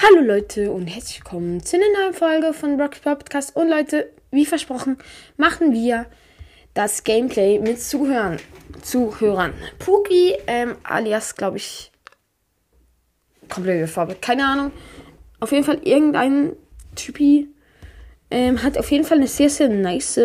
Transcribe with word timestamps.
Hallo 0.00 0.20
Leute 0.20 0.70
und 0.70 0.86
herzlich 0.86 1.18
willkommen 1.18 1.60
zu 1.60 1.74
einer 1.74 1.86
neuen 1.92 2.14
Folge 2.14 2.52
von 2.52 2.76
Brock's 2.76 3.00
Podcast. 3.00 3.56
Und 3.56 3.68
Leute, 3.68 4.08
wie 4.30 4.46
versprochen, 4.46 4.96
machen 5.36 5.72
wir 5.72 6.06
das 6.72 7.02
Gameplay 7.02 7.58
mit 7.58 7.82
Zuhörern. 7.82 8.38
Zuhörern. 8.80 9.54
Puki, 9.80 10.36
ähm, 10.46 10.76
alias, 10.84 11.34
glaube 11.34 11.56
ich, 11.56 11.90
komplette 13.48 13.88
Farbe, 13.88 14.14
keine 14.14 14.46
Ahnung. 14.46 14.70
Auf 15.40 15.50
jeden 15.50 15.64
Fall 15.64 15.80
irgendein 15.82 16.52
Typi 16.94 17.48
ähm, 18.30 18.62
hat 18.62 18.78
auf 18.78 18.92
jeden 18.92 19.04
Fall 19.04 19.18
eine 19.18 19.26
sehr, 19.26 19.50
sehr 19.50 19.68
nice 19.68 20.20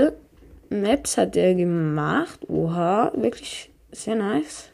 Maps 0.70 1.18
hat 1.18 1.36
er 1.36 1.56
gemacht. 1.56 2.48
Oha, 2.48 3.12
wirklich 3.16 3.72
sehr 3.92 4.16
nice. 4.16 4.70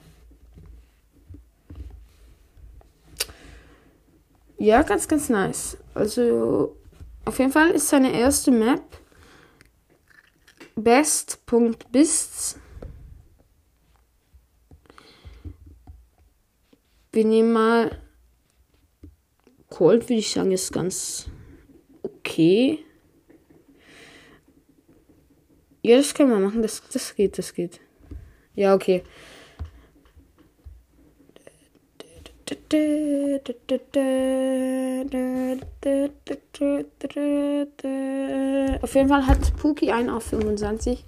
Ja, 4.60 4.82
ganz, 4.82 5.08
ganz 5.08 5.30
nice. 5.30 5.78
Also, 5.94 6.76
auf 7.24 7.40
jeden 7.40 7.52
Fall 7.52 7.70
ist 7.72 7.88
seine 7.88 8.12
erste 8.12 8.52
Map 8.52 8.82
best.bists. 10.76 12.60
Wir 17.14 17.26
nehmen 17.26 17.54
mal 17.54 17.98
Cold, 19.70 20.04
würde 20.04 20.16
ich 20.16 20.32
sagen, 20.32 20.52
ist 20.52 20.74
ganz 20.74 21.30
okay. 22.04 22.80
Ja, 25.82 25.96
das 25.96 26.14
können 26.14 26.32
wir 26.32 26.40
machen. 26.40 26.62
Das, 26.62 26.84
das 26.92 27.16
geht, 27.16 27.38
das 27.38 27.54
geht. 27.54 27.80
Ja, 28.56 28.76
okay. 28.76 29.04
Auf 38.82 38.96
jeden 38.96 39.10
Fall 39.10 39.28
hat 39.28 39.56
Puki 39.58 39.92
einen 39.92 40.10
auf 40.10 40.24
25 40.24 41.06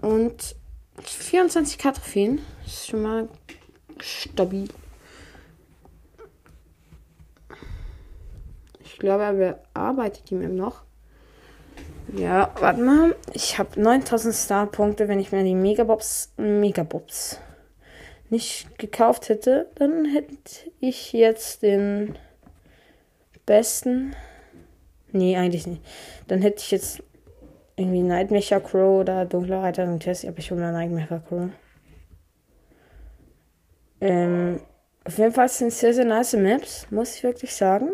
und 0.00 0.56
24 1.02 1.78
K 1.78 1.92
Trophäen. 1.92 2.40
Ist 2.66 2.88
schon 2.88 3.02
mal 3.02 3.28
stabil. 4.00 4.68
Ich 8.80 8.98
glaube, 8.98 9.22
er 9.24 9.32
bearbeitet 9.32 10.30
die 10.30 10.34
Map 10.34 10.52
noch. 10.52 10.82
Ja, 12.16 12.52
warte 12.58 12.82
mal. 12.82 13.14
Ich 13.32 13.58
habe 13.58 13.80
9000 13.80 14.34
Star-Punkte. 14.34 15.08
Wenn 15.08 15.20
ich 15.20 15.32
mir 15.32 15.44
die 15.44 15.54
Megabobs, 15.54 16.32
Megabobs 16.36 17.38
nicht 18.34 18.78
gekauft 18.80 19.28
hätte, 19.28 19.70
dann 19.76 20.04
hätte 20.04 20.72
ich 20.80 21.12
jetzt 21.12 21.62
den 21.62 22.18
besten. 23.46 24.16
Nee, 25.12 25.36
eigentlich 25.36 25.68
nicht. 25.68 25.82
Dann 26.26 26.42
hätte 26.42 26.58
ich 26.58 26.72
jetzt 26.72 27.00
irgendwie 27.76 28.02
Nightmare 28.02 28.60
Crow 28.60 29.00
oder 29.00 29.24
Dunkle 29.24 29.62
Reiter 29.62 29.84
und 29.84 30.00
Tessie, 30.00 30.26
aber 30.26 30.38
ich 30.38 30.50
hole 30.50 30.60
mir 30.60 30.72
Nightmare 30.72 31.22
Crow. 31.28 31.48
Ähm, 34.00 34.60
auf 35.04 35.16
jeden 35.16 35.32
Fall 35.32 35.48
sind 35.48 35.72
sehr, 35.72 35.94
sehr 35.94 36.04
nice 36.04 36.32
Maps, 36.32 36.90
muss 36.90 37.14
ich 37.14 37.22
wirklich 37.22 37.54
sagen. 37.54 37.90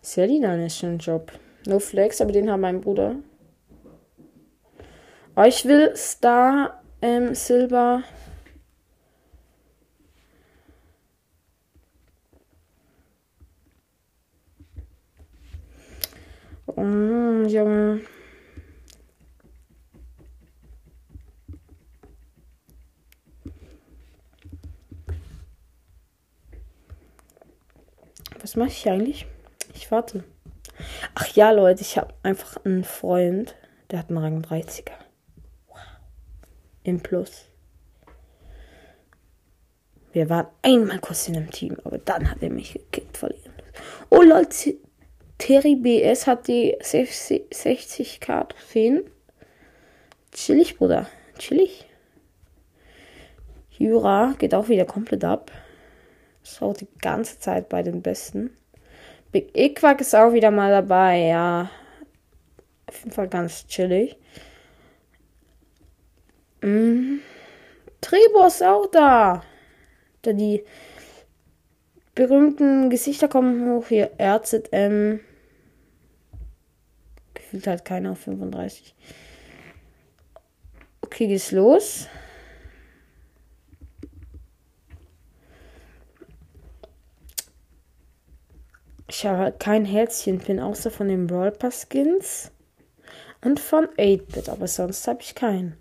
Selina 0.00 0.56
ist 0.64 0.78
schon 0.78 0.94
ein 0.94 0.98
Job. 0.98 1.30
No 1.66 1.80
Flex, 1.80 2.20
aber 2.20 2.32
den 2.32 2.50
hat 2.50 2.60
mein 2.60 2.80
Bruder. 2.80 3.16
Oh, 5.34 5.42
ich 5.42 5.64
will 5.64 5.94
Star, 5.96 6.82
ähm, 7.02 7.34
Silber. 7.34 8.02
Oh, 16.66 16.82
Junge. 17.46 18.00
Was 28.40 28.54
mache 28.56 28.68
ich 28.68 28.88
eigentlich? 28.88 29.26
Ich 29.74 29.90
warte. 29.90 30.24
Ach 31.14 31.26
ja, 31.28 31.50
Leute, 31.50 31.82
ich 31.82 31.98
habe 31.98 32.14
einfach 32.22 32.64
einen 32.64 32.84
Freund, 32.84 33.56
der 33.90 34.00
hat 34.00 34.08
einen 34.08 34.18
Rang 34.18 34.42
30er. 34.42 34.92
Wow. 35.68 35.78
Im 36.82 37.00
Plus. 37.00 37.46
Wir 40.12 40.30
waren 40.30 40.46
einmal 40.62 40.98
kurz 40.98 41.28
in 41.28 41.36
einem 41.36 41.50
Team, 41.50 41.76
aber 41.84 41.98
dann 41.98 42.30
hat 42.30 42.42
er 42.42 42.50
mich 42.50 42.72
gekickt 42.72 43.18
verlieren. 43.18 43.52
Oh 44.08 44.22
Leute, 44.22 44.76
Terry 45.38 45.76
BS 45.76 46.26
hat 46.26 46.48
die 46.48 46.74
60k 46.80 48.48
Trophäen. 48.48 49.02
Chillig, 50.32 50.78
Bruder. 50.78 51.06
Chillig. 51.38 51.86
Jura 53.70 54.34
geht 54.38 54.54
auch 54.54 54.68
wieder 54.68 54.86
komplett 54.86 55.24
ab. 55.24 55.50
Auch 56.60 56.74
die 56.74 56.88
ganze 57.02 57.38
Zeit 57.38 57.68
bei 57.68 57.82
den 57.82 58.00
Besten. 58.00 58.56
Big 59.32 59.50
Equack 59.54 60.00
ist 60.00 60.14
auch 60.14 60.32
wieder 60.32 60.50
mal 60.50 60.70
dabei, 60.70 61.18
ja. 61.18 61.70
Auf 62.86 62.98
jeden 63.00 63.10
Fall 63.10 63.28
ganz 63.28 63.66
chillig. 63.66 64.16
Mhm. 66.62 67.20
Tribor 68.00 68.46
ist 68.46 68.62
auch 68.62 68.86
da. 68.86 69.42
Da 70.22 70.32
die 70.32 70.64
berühmten 72.14 72.90
Gesichter 72.90 73.28
kommen 73.28 73.68
hoch. 73.68 73.88
Hier 73.88 74.12
RZM. 74.20 75.20
Gefühlt 77.34 77.66
halt 77.66 77.84
keiner 77.84 78.12
auf 78.12 78.20
35. 78.20 78.94
Okay, 81.02 81.28
geht's 81.28 81.52
los. 81.52 82.08
Ich 89.18 89.24
habe 89.24 89.50
kein 89.50 89.86
Herzchen-Pin 89.86 90.60
außer 90.60 90.90
von 90.90 91.08
den 91.08 91.26
Brawl 91.26 91.50
Pass 91.50 91.86
Skins 91.90 92.52
und 93.42 93.58
von 93.58 93.86
8-Bit, 93.96 94.50
aber 94.50 94.68
sonst 94.68 95.08
habe 95.08 95.22
ich 95.22 95.34
keinen. 95.34 95.74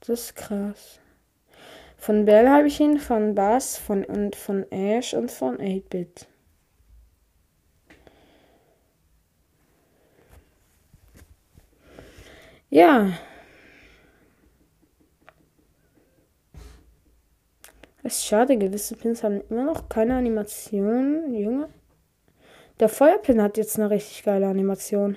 Das 0.00 0.08
ist 0.08 0.34
krass. 0.34 0.98
Von 1.96 2.24
Bell 2.24 2.48
habe 2.48 2.66
ich 2.66 2.80
ihn, 2.80 2.98
von 2.98 3.36
Bass 3.36 3.78
von, 3.78 4.04
und 4.04 4.34
von 4.34 4.66
Ash 4.72 5.14
und 5.14 5.30
von 5.30 5.58
8-Bit. 5.58 6.26
Ja. 12.68 13.12
Es 18.04 18.18
ist 18.18 18.26
schade, 18.26 18.56
gewisse 18.56 18.96
Pins 18.96 19.22
haben 19.22 19.42
immer 19.48 19.64
noch 19.64 19.88
keine 19.88 20.16
Animation. 20.16 21.32
Junge. 21.34 21.68
Der 22.80 22.88
Feuerpin 22.88 23.40
hat 23.40 23.56
jetzt 23.56 23.78
eine 23.78 23.90
richtig 23.90 24.24
geile 24.24 24.48
Animation. 24.48 25.16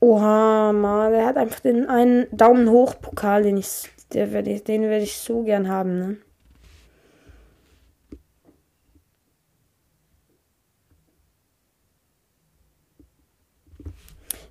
Oha, 0.00 0.72
Mann, 0.72 1.12
der 1.12 1.26
hat 1.26 1.36
einfach 1.36 1.60
den 1.60 1.88
einen 1.88 2.26
Daumen 2.30 2.68
hoch 2.70 2.94
Pokal, 3.00 3.42
den 3.42 3.56
ich, 3.56 3.88
der 4.12 4.32
werde 4.32 4.50
ich, 4.50 4.62
den 4.62 4.82
werde 4.82 5.04
ich 5.04 5.16
so 5.16 5.42
gern 5.42 5.68
haben, 5.68 5.98
ne? 5.98 6.16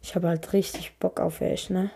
Ich 0.02 0.16
habe 0.16 0.28
halt 0.28 0.52
richtig 0.54 0.98
Bock 1.00 1.20
auf 1.20 1.40
Ash, 1.40 1.70
ne? 1.70 1.92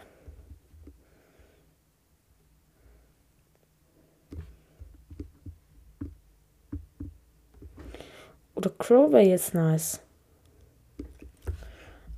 Oder 8.57 8.71
Crow 8.71 9.11
wäre 9.11 9.21
jetzt 9.21 9.53
nice. 9.53 9.99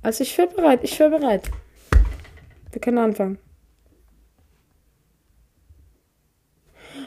Also 0.00 0.22
ich 0.22 0.38
wäre 0.38 0.48
bereit, 0.48 0.80
ich 0.82 0.98
wäre 0.98 1.10
bereit. 1.10 1.50
Wir 2.72 2.80
können 2.80 2.96
anfangen. 2.96 3.38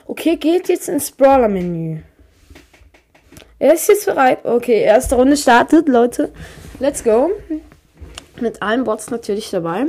Okay, 0.05 0.37
geht 0.37 0.69
jetzt 0.69 0.87
ins 0.87 1.09
Brawler-Menü. 1.09 2.03
Er 3.57 3.73
ist 3.73 3.87
jetzt 3.87 4.05
bereit. 4.05 4.45
Okay, 4.45 4.83
erste 4.83 5.15
Runde 5.15 5.35
startet, 5.35 5.89
Leute. 5.89 6.31
Let's 6.79 7.03
go. 7.03 7.31
Mit 8.39 8.61
allen 8.61 8.83
Bots 8.83 9.09
natürlich 9.09 9.49
dabei. 9.49 9.87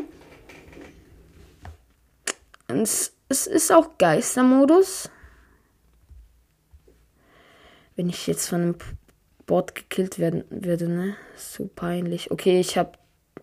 Und 2.69 2.81
es 3.29 3.47
ist 3.47 3.70
auch 3.70 3.99
Geistermodus. 3.99 5.11
Wenn 7.94 8.08
ich 8.08 8.26
jetzt 8.26 8.49
von 8.49 8.62
einem 8.62 8.79
Bot 9.46 9.75
gekillt 9.75 10.19
werden 10.19 10.44
würde, 10.50 10.88
ne? 10.88 11.17
So 11.37 11.67
peinlich. 11.67 12.31
Okay, 12.31 12.61
ich 12.61 12.79
habe 12.79 12.93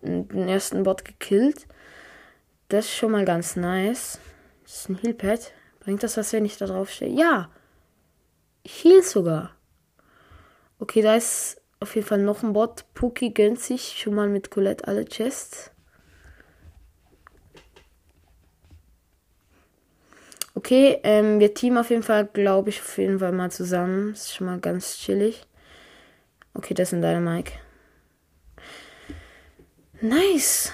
den 0.02 0.48
ersten 0.48 0.82
Bot 0.82 1.04
gekillt. 1.04 1.66
Das 2.68 2.86
ist 2.86 2.94
schon 2.94 3.12
mal 3.12 3.24
ganz 3.24 3.56
nice. 3.56 4.18
Das 4.64 4.76
ist 4.76 4.88
ein 4.88 4.98
Healpad. 4.98 5.52
Bringt 5.80 6.02
das 6.02 6.16
was, 6.16 6.32
wenn 6.32 6.44
ich 6.44 6.56
da 6.56 6.66
drauf 6.66 6.90
stehe? 6.90 7.12
Ja! 7.12 7.50
Heal 8.64 9.02
sogar. 9.02 9.54
Okay, 10.78 11.02
da 11.02 11.16
ist 11.16 11.60
auf 11.80 11.94
jeden 11.94 12.06
Fall 12.06 12.18
noch 12.18 12.42
ein 12.42 12.52
Bot. 12.52 12.84
Puki 12.94 13.30
gönnt 13.30 13.60
sich 13.60 13.98
schon 13.98 14.14
mal 14.14 14.28
mit 14.28 14.50
Colette 14.50 14.86
alle 14.86 15.04
Chests. 15.04 15.70
Okay, 20.54 21.00
ähm, 21.02 21.40
wir 21.40 21.54
teamen 21.54 21.78
auf 21.78 21.90
jeden 21.90 22.02
Fall, 22.02 22.26
glaube 22.26 22.70
ich, 22.70 22.80
auf 22.80 22.98
jeden 22.98 23.18
Fall 23.18 23.32
mal 23.32 23.50
zusammen. 23.50 24.12
Ist 24.12 24.34
schon 24.34 24.46
mal 24.46 24.60
ganz 24.60 24.96
chillig. 24.98 25.46
Okay, 26.54 26.74
das 26.74 26.90
sind 26.90 27.02
deine 27.02 27.20
Mike. 27.20 27.52
Nice. 30.00 30.72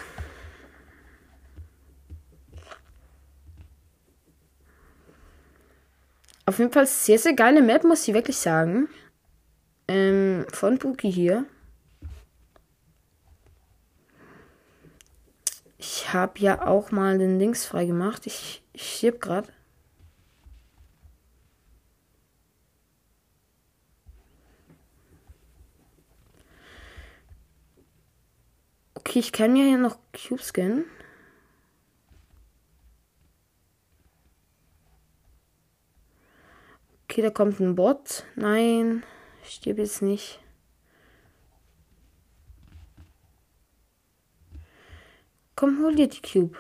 Auf 6.47 6.59
jeden 6.59 6.73
Fall 6.73 6.87
sehr, 6.87 7.19
sehr 7.19 7.35
geile 7.35 7.63
Map, 7.63 7.85
muss 7.85 8.09
ich 8.09 8.15
wirklich 8.15 8.39
sagen. 8.39 8.89
Ähm, 9.87 10.47
von 10.51 10.79
Buki 10.79 11.13
hier. 11.13 11.45
Ich 15.77 16.13
habe 16.13 16.39
ja 16.39 16.67
auch 16.67 16.91
mal 16.91 17.19
den 17.19 17.39
Links 17.39 17.67
frei 17.67 17.85
gemacht. 17.85 18.27
Ich, 18.27 18.63
ich 18.73 18.97
stirb 18.97 19.21
gerade. 19.21 19.49
Okay, 29.09 29.21
ich 29.21 29.33
kann 29.33 29.55
mir 29.55 29.65
hier 29.65 29.79
noch 29.79 29.97
Cubes 30.13 30.49
scannen. 30.49 30.85
Okay, 37.05 37.23
da 37.23 37.31
kommt 37.31 37.59
ein 37.59 37.75
Bot. 37.75 38.27
Nein, 38.37 39.03
ich 39.43 39.55
stirb 39.55 39.79
jetzt 39.79 40.03
nicht. 40.03 40.41
Komm, 45.57 45.83
hol 45.83 45.95
dir 45.95 46.09
die 46.09 46.21
Cube. 46.21 46.59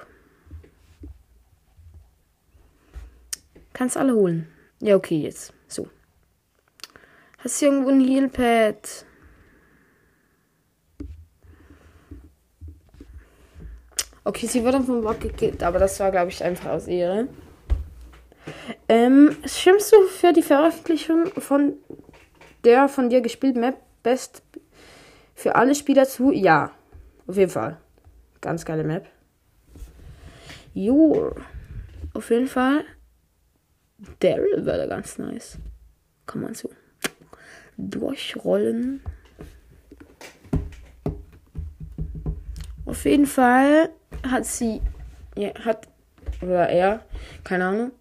Kannst 3.74 3.98
alle 3.98 4.14
holen. 4.14 4.50
Ja, 4.80 4.96
okay, 4.96 5.20
jetzt. 5.20 5.52
So. 5.66 5.90
Hast 7.36 7.60
du 7.60 7.66
irgendwo 7.66 7.90
ein 7.90 8.00
Healpad? 8.00 9.04
Okay, 14.28 14.46
sie 14.46 14.62
wurde 14.62 14.82
vom 14.82 15.00
Block 15.00 15.20
gekillt, 15.20 15.62
aber 15.62 15.78
das 15.78 15.98
war, 16.00 16.10
glaube 16.10 16.28
ich, 16.28 16.44
einfach 16.44 16.68
aus 16.68 16.86
Ehre. 16.86 17.28
Ähm, 18.86 19.34
stimmst 19.46 19.90
du 19.90 20.02
für 20.02 20.34
die 20.34 20.42
Veröffentlichung 20.42 21.28
von 21.38 21.78
der 22.62 22.88
von 22.88 23.08
dir 23.08 23.22
gespielten 23.22 23.60
Map 23.60 23.78
Best 24.02 24.42
für 25.34 25.56
alle 25.56 25.74
Spieler 25.74 26.04
zu? 26.04 26.30
Ja, 26.30 26.72
auf 27.26 27.38
jeden 27.38 27.50
Fall. 27.50 27.78
Ganz 28.42 28.66
geile 28.66 28.84
Map. 28.84 29.06
Jo, 30.74 31.34
auf 32.12 32.28
jeden 32.28 32.48
Fall. 32.48 32.84
Daryl 34.20 34.66
wäre 34.66 34.88
ganz 34.88 35.16
nice. 35.16 35.56
Kann 36.26 36.42
man 36.42 36.52
so 36.52 36.70
durchrollen. 37.78 39.00
Auf 42.84 43.06
jeden 43.06 43.26
Fall 43.26 43.88
hat 44.22 44.46
sie, 44.46 44.80
ja, 45.36 45.54
hat, 45.64 45.88
oder 46.40 46.68
er, 46.68 47.04
keine 47.44 47.66
Ahnung, 47.66 47.92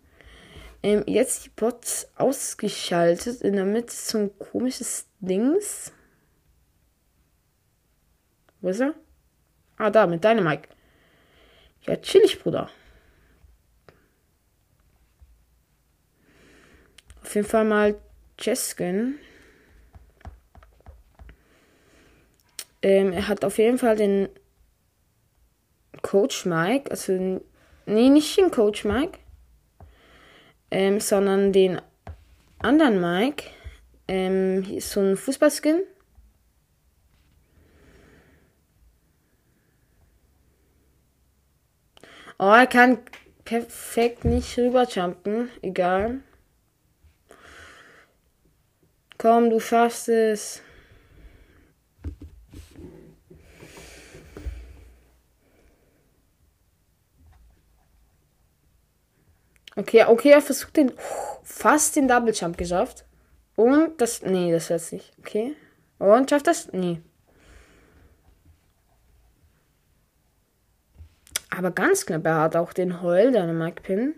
ähm, 0.84 1.04
jetzt 1.08 1.46
die 1.46 1.50
Bots 1.50 2.10
ausgeschaltet. 2.16 3.42
In 3.42 3.56
der 3.56 3.66
Mitte 3.66 3.94
so 3.94 4.20
ein 4.20 4.40
komisches 4.40 5.08
Dings. 5.20 5.92
Wo 8.62 8.70
ist 8.70 8.82
er? 8.82 8.94
Ah, 9.78 9.90
da, 9.90 10.08
mit 10.08 10.24
deinem 10.24 10.44
Mike. 10.44 10.70
Ja, 11.82 11.96
chillig, 11.98 12.40
Bruder. 12.40 12.70
Auf 17.22 17.36
jeden 17.36 17.48
Fall 17.48 17.66
mal 17.66 17.96
Cheskin. 18.38 19.20
Ähm, 22.82 23.12
er 23.12 23.28
hat 23.28 23.44
auf 23.44 23.58
jeden 23.58 23.78
Fall 23.78 23.96
den 23.96 24.30
Coach 26.02 26.46
Mike, 26.46 26.90
also 26.92 27.42
nee, 27.86 28.10
nicht 28.10 28.38
den 28.38 28.52
Coach 28.52 28.86
Mike, 28.86 29.20
ähm, 30.72 31.00
sondern 31.00 31.54
den 31.54 31.82
anderen 32.60 33.02
Mike. 33.02 33.46
Ähm, 34.08 34.64
ist 34.74 34.92
so 34.92 35.02
ein 35.02 35.18
Fußballskin. 35.18 35.82
Oh, 42.40 42.46
er 42.46 42.68
kann 42.68 43.00
perfekt 43.44 44.24
nicht 44.24 44.58
rüberjumpen. 44.58 45.50
Egal. 45.62 46.22
Komm, 49.18 49.50
du 49.50 49.60
schaffst 49.60 50.08
es. 50.10 50.62
Okay, 59.78 60.06
okay, 60.06 60.32
er 60.32 60.42
versucht 60.42 60.76
den. 60.76 60.92
Fast 61.44 61.96
den 61.96 62.08
Double 62.08 62.34
Jump 62.34 62.58
geschafft. 62.58 63.06
Und 63.56 64.02
das. 64.02 64.24
Nee, 64.24 64.52
das 64.52 64.70
wird's 64.70 64.92
nicht. 64.92 65.14
Okay. 65.20 65.56
Und 66.00 66.30
schafft 66.30 66.48
das? 66.48 66.74
Nee. 66.74 67.00
Aber 71.50 71.72
ganz 71.72 72.06
knapp, 72.06 72.26
er 72.26 72.42
hat 72.42 72.56
auch 72.56 72.74
den 72.74 73.02
Heul, 73.02 73.32
deine 73.32 73.54
Mike 73.54 73.82
Pin. 73.84 74.16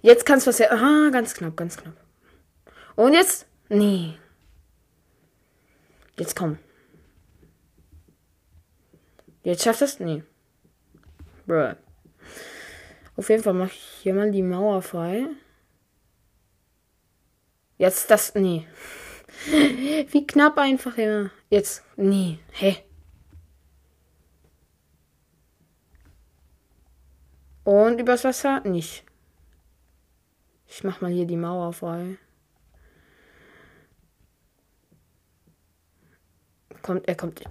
Jetzt 0.00 0.26
kannst 0.26 0.46
du 0.46 0.48
was. 0.48 0.60
Ah, 0.62 1.10
ganz 1.10 1.34
knapp, 1.34 1.56
ganz 1.56 1.76
knapp. 1.76 1.94
Und 2.96 3.12
jetzt? 3.12 3.46
Nee. 3.68 4.14
Jetzt 6.18 6.36
komm. 6.36 6.58
Jetzt 9.42 9.62
schafft 9.62 9.82
es? 9.82 10.00
Nee. 10.00 10.22
Bruh. 11.46 11.74
Auf 13.16 13.30
jeden 13.30 13.42
Fall 13.42 13.54
mache 13.54 13.72
ich 13.72 14.00
hier 14.02 14.14
mal 14.14 14.30
die 14.30 14.42
Mauer 14.42 14.82
frei. 14.82 15.26
Jetzt 17.78 18.10
das. 18.10 18.34
Nee. 18.34 18.66
Wie 20.10 20.26
knapp 20.26 20.58
einfach 20.58 20.96
immer. 20.98 21.30
Jetzt. 21.50 21.82
Nee. 21.96 22.38
Hä? 22.52 22.76
Und 27.64 27.98
übers 27.98 28.24
Wasser? 28.24 28.60
Nicht. 28.60 29.04
Ich 30.68 30.84
mach 30.84 31.00
mal 31.00 31.10
hier 31.10 31.26
die 31.26 31.36
Mauer 31.36 31.72
frei. 31.72 32.18
Kommt, 36.82 37.08
er 37.08 37.16
kommt. 37.16 37.42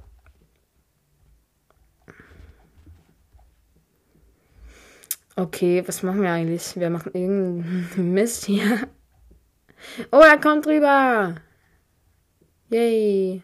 Okay, 5.37 5.83
was 5.85 6.01
machen 6.01 6.21
wir 6.21 6.31
eigentlich? 6.31 6.75
Wir 6.77 6.89
machen 6.89 7.11
irgendeinen 7.13 8.13
Mist 8.13 8.45
hier. 8.45 8.87
Oh, 10.11 10.21
er 10.21 10.39
kommt 10.39 10.65
rüber. 10.65 11.35
Yay. 12.69 13.41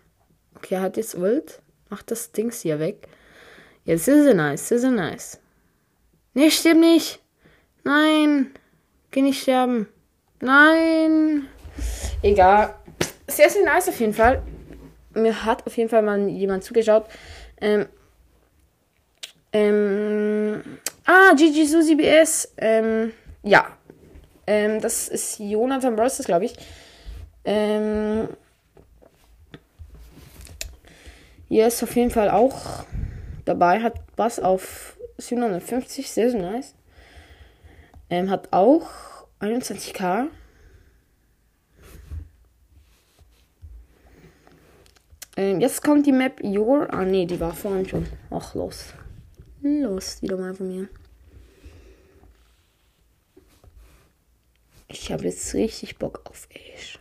Okay, 0.55 0.75
er 0.75 0.81
hat 0.81 0.98
jetzt 0.98 1.15
Ult. 1.15 1.62
Macht 1.89 2.10
das 2.10 2.31
Dings 2.31 2.62
hier 2.62 2.79
weg. 2.79 3.07
Jetzt 3.83 4.07
ist 4.07 4.25
er 4.25 4.33
nice, 4.33 4.71
ist 4.71 4.83
er 4.83 4.91
nice. 4.91 5.39
Nee, 6.33 6.50
stimmt 6.50 6.79
nicht. 6.79 7.19
Nein. 7.83 8.51
Geh 9.12 9.21
nicht 9.21 9.41
sterben. 9.41 9.88
Nein. 10.39 11.48
Egal. 12.21 12.75
Sehr, 13.27 13.50
sehr 13.50 13.65
nice 13.65 13.89
auf 13.89 14.00
jeden 14.00 14.13
Fall. 14.13 14.41
Mir 15.13 15.43
hat 15.43 15.67
auf 15.67 15.75
jeden 15.75 15.89
Fall 15.89 16.03
mal 16.03 16.27
jemand 16.29 16.63
zugeschaut. 16.63 17.05
Ähm, 17.60 17.88
ähm, 19.51 20.63
Ah, 21.05 21.34
Gigi 21.36 21.65
Susi 21.65 21.96
BS. 21.96 22.53
Ähm, 22.58 23.13
ja. 23.43 23.77
Ähm, 24.48 24.81
das 24.81 25.08
ist 25.08 25.39
Jonathan 25.39 25.96
Bros, 25.96 26.17
glaube 26.20 26.46
ich. 26.46 26.55
Ähm, 27.43 28.27
hier 31.48 31.67
ist 31.67 31.81
auf 31.84 31.96
jeden 31.96 32.12
Fall 32.12 32.29
auch 32.29 32.86
dabei, 33.46 33.81
hat 33.81 34.15
Bass 34.15 34.39
auf 34.39 34.98
750, 35.17 36.10
sehr, 36.10 36.31
sehr 36.31 36.41
nice. 36.41 36.75
Ähm, 38.10 38.29
hat 38.29 38.50
auch 38.51 38.89
21k. 39.39 40.27
Ähm, 45.38 45.62
jetzt 45.62 45.81
kommt 45.81 46.05
die 46.05 46.12
Map 46.12 46.41
Your. 46.43 46.88
Ah, 46.93 47.03
nee, 47.03 47.25
die 47.25 47.39
war 47.39 47.53
vorhin 47.53 47.88
schon. 47.88 48.05
Ach, 48.29 48.53
los. 48.53 48.93
Los, 49.63 50.24
wieder 50.24 50.38
mal 50.38 50.56
von 50.56 50.68
mir. 50.68 50.89
Ich 54.88 55.12
habe 55.12 55.25
jetzt 55.25 55.53
richtig 55.53 55.98
Bock 55.98 56.22
auf 56.25 56.48
Ash. 56.51 56.98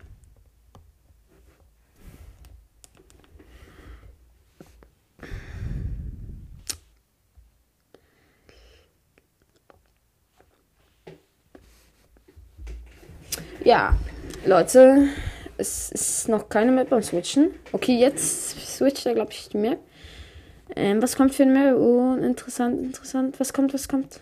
Ja, 13.64 13.96
Leute, 14.44 15.08
es 15.56 15.90
ist 15.92 16.28
noch 16.28 16.48
keine 16.48 16.72
Map 16.72 16.90
beim 16.90 17.02
Switchen. 17.02 17.52
Okay, 17.72 17.98
jetzt 17.98 18.50
switcht 18.76 19.06
er, 19.06 19.14
glaube 19.14 19.32
ich, 19.32 19.48
die 19.48 19.58
Map. 19.58 19.78
Ähm, 20.76 21.02
was 21.02 21.16
kommt 21.16 21.34
für 21.34 21.42
eine 21.42 21.52
Map? 21.52 21.76
Oh, 21.76 22.14
interessant, 22.14 22.80
interessant. 22.80 23.38
Was 23.40 23.52
kommt, 23.52 23.74
was 23.74 23.88
kommt? 23.88 24.20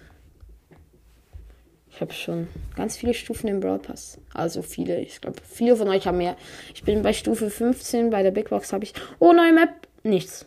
Ich 1.90 2.00
habe 2.00 2.12
schon 2.12 2.46
ganz 2.76 2.96
viele 2.96 3.12
Stufen 3.12 3.48
im 3.48 3.58
Brawl 3.58 3.80
Pass. 3.80 4.18
Also 4.32 4.62
viele. 4.62 5.00
Ich 5.00 5.20
glaube, 5.20 5.40
viele 5.42 5.74
von 5.74 5.88
euch 5.88 6.06
haben 6.06 6.18
mehr. 6.18 6.36
Ich 6.72 6.84
bin 6.84 7.02
bei 7.02 7.12
Stufe 7.12 7.50
15. 7.50 8.10
Bei 8.10 8.22
der 8.22 8.30
Big 8.30 8.50
Box 8.50 8.72
habe 8.72 8.84
ich. 8.84 8.94
Oh, 9.18 9.32
neue 9.32 9.52
Map. 9.52 9.70
Nichts. 10.04 10.46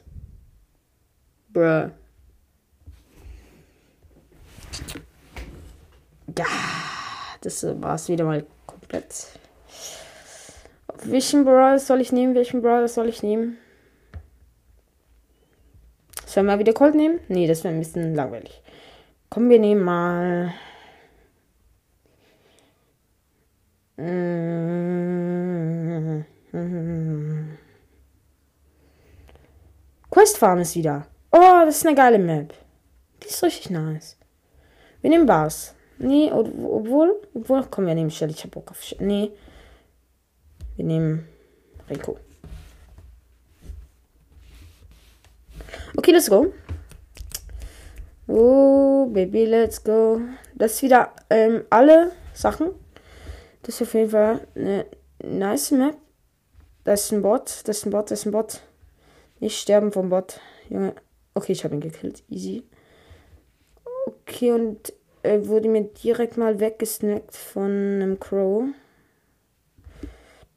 Bruh. 1.50 1.90
Ja, 6.38 6.46
das 7.42 7.66
war's 7.82 8.08
wieder 8.08 8.24
mal 8.24 8.46
komplett. 8.66 9.28
Welchen 11.04 11.44
Brawl 11.44 11.80
soll 11.80 12.00
ich 12.00 12.14
nehmen? 12.14 12.36
Welchen 12.36 12.62
Brawl 12.62 12.88
soll 12.88 13.10
ich 13.10 13.24
nehmen? 13.24 13.58
Sollen 16.32 16.46
wir 16.46 16.60
wieder 16.60 16.72
Colt 16.72 16.96
nehmen? 16.96 17.20
Nee, 17.28 17.46
das 17.46 17.66
wäre 17.66 17.74
ein 17.74 17.80
bisschen 17.82 18.16
langweilig. 18.16 18.62
Komm, 19.30 19.50
wir 19.50 19.60
nehmen 19.60 19.84
mal. 19.84 20.54
Quest 30.10 30.38
Farm 30.38 30.60
ist 30.60 30.78
wieder. 30.78 31.06
Oh, 31.34 31.64
das 31.66 31.80
ist 31.80 31.86
eine 31.86 31.98
geile 31.98 32.18
Map. 32.18 32.54
Die 33.22 33.28
ist 33.28 33.44
richtig 33.44 33.70
nice. 33.70 34.18
Wir 35.02 35.10
nehmen 35.10 35.26
Bars. 35.26 35.76
Nee, 35.98 36.32
obwohl, 36.32 37.22
obwohl, 37.34 37.66
komm, 37.70 37.88
wir 37.88 37.94
nehmen 37.94 38.10
Shell. 38.10 38.30
Ich 38.30 38.42
hab 38.46 38.52
Bock 38.52 38.72
auf 38.72 38.82
Shell. 38.82 39.06
Nee. 39.06 39.32
Wir 40.78 40.86
nehmen 40.86 41.28
Rico. 41.90 42.18
Okay, 45.98 46.12
let's 46.12 46.30
go. 46.30 46.54
Oh, 48.28 49.08
Baby, 49.08 49.46
let's 49.46 49.84
go. 49.84 50.22
Das 50.56 50.74
ist 50.74 50.84
wieder 50.84 51.14
ähm, 51.30 51.66
alle 51.70 52.12
Sachen. 52.34 52.72
Das 53.64 53.76
ist 53.76 53.82
auf 53.82 53.94
jeden 53.94 54.10
Fall 54.10 54.48
eine 54.56 54.86
nice 55.22 55.72
Map. 55.72 55.98
Das 56.86 57.06
ist 57.06 57.12
ein 57.12 57.22
Bot, 57.22 57.62
das 57.66 57.78
ist 57.78 57.86
ein 57.86 57.92
Bot, 57.92 58.10
das 58.10 58.20
ist 58.22 58.26
ein 58.26 58.32
Bot. 58.32 58.62
Nicht 59.40 59.60
sterben 59.60 59.92
vom 59.92 60.10
Bot. 60.10 60.40
Junge. 60.70 60.96
Okay, 61.34 61.52
ich 61.52 61.64
habe 61.66 61.76
ihn 61.76 61.82
gekillt. 61.82 62.24
Easy. 62.30 62.64
Okay, 64.06 64.52
und 64.52 64.94
er 65.24 65.48
wurde 65.48 65.68
mir 65.68 65.84
direkt 65.84 66.38
mal 66.38 66.60
weggesnackt 66.60 67.36
von 67.36 67.70
einem 67.70 68.20
Crow. 68.20 68.64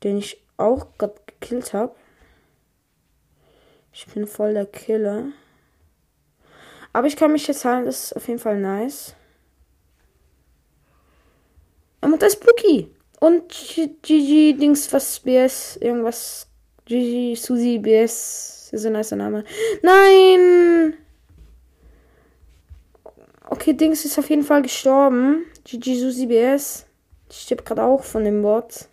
Den 0.04 0.18
ich 0.18 0.44
auch 0.56 0.86
gerade 0.96 1.14
gekillt 1.26 1.72
habe. 1.72 1.94
Ich 3.96 4.06
bin 4.08 4.26
voll 4.26 4.54
der 4.54 4.66
Killer. 4.66 5.26
Aber 6.92 7.06
ich 7.06 7.16
kann 7.16 7.30
mich 7.30 7.46
jetzt 7.46 7.64
heilen, 7.64 7.86
das 7.86 8.06
ist 8.06 8.16
auf 8.16 8.26
jeden 8.26 8.40
Fall 8.40 8.58
nice. 8.58 9.14
Und 12.00 12.20
das 12.20 12.34
ist 12.34 12.42
Spooky. 12.42 12.90
Und 13.20 13.48
Gigi 14.02 14.56
Dings, 14.58 14.92
was 14.92 15.20
BS, 15.20 15.76
irgendwas. 15.76 16.48
Gigi 16.84 17.36
Susi 17.36 17.78
BS. 17.78 18.70
Ist 18.72 18.84
ein 18.84 18.92
nicer 18.92 19.16
Name. 19.16 19.44
Nein! 19.82 20.96
Okay, 23.48 23.72
Dings 23.72 24.04
ist 24.04 24.18
auf 24.18 24.28
jeden 24.28 24.42
Fall 24.42 24.62
gestorben. 24.62 25.46
Gigi 25.64 25.96
Susi 25.96 26.26
BS. 26.26 26.84
Die 27.30 27.36
stirbt 27.36 27.64
gerade 27.64 27.84
auch 27.84 28.02
von 28.02 28.24
dem 28.24 28.42
Bot. 28.42 28.88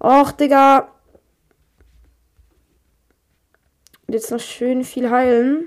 Och, 0.00 0.32
Digga. 0.32 0.93
Jetzt 4.14 4.30
noch 4.30 4.38
schön 4.38 4.84
viel 4.84 5.10
heilen. 5.10 5.66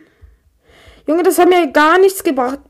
Junge, 1.06 1.22
das 1.22 1.38
hat 1.38 1.50
mir 1.50 1.70
gar 1.74 2.00
nichts 2.00 2.24
gebracht. 2.24 2.62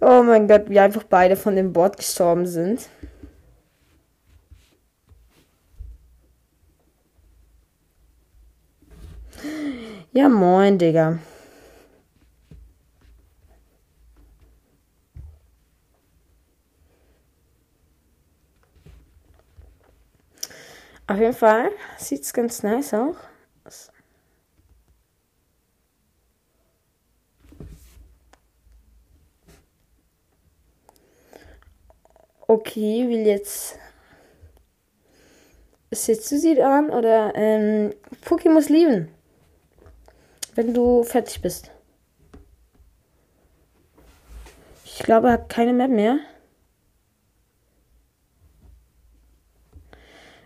Oh 0.00 0.22
mein 0.22 0.48
Gott, 0.48 0.70
wie 0.70 0.80
einfach 0.80 1.02
beide 1.02 1.36
von 1.36 1.56
dem 1.56 1.74
Bord 1.74 1.98
gestorben 1.98 2.46
sind. 2.46 2.88
Ja, 10.12 10.30
moin, 10.30 10.78
Digga. 10.78 11.18
Auf 21.06 21.18
jeden 21.18 21.34
Fall 21.34 21.70
sieht 21.98 22.22
es 22.22 22.32
ganz 22.32 22.62
nice 22.62 22.94
auch. 22.94 23.16
Okay, 32.46 33.08
will 33.08 33.26
jetzt. 33.26 33.78
Setzt 35.90 36.30
du 36.32 36.38
sie 36.38 36.60
an 36.60 36.90
oder 36.90 37.32
ähm, 37.34 37.94
Puki 38.22 38.48
muss 38.48 38.68
lieben. 38.68 39.08
Wenn 40.54 40.74
du 40.74 41.04
fertig 41.04 41.40
bist. 41.40 41.70
Ich 44.84 44.98
glaube, 45.00 45.28
er 45.28 45.32
hat 45.34 45.48
keine 45.48 45.72
Map 45.72 45.90
mehr. 45.90 46.18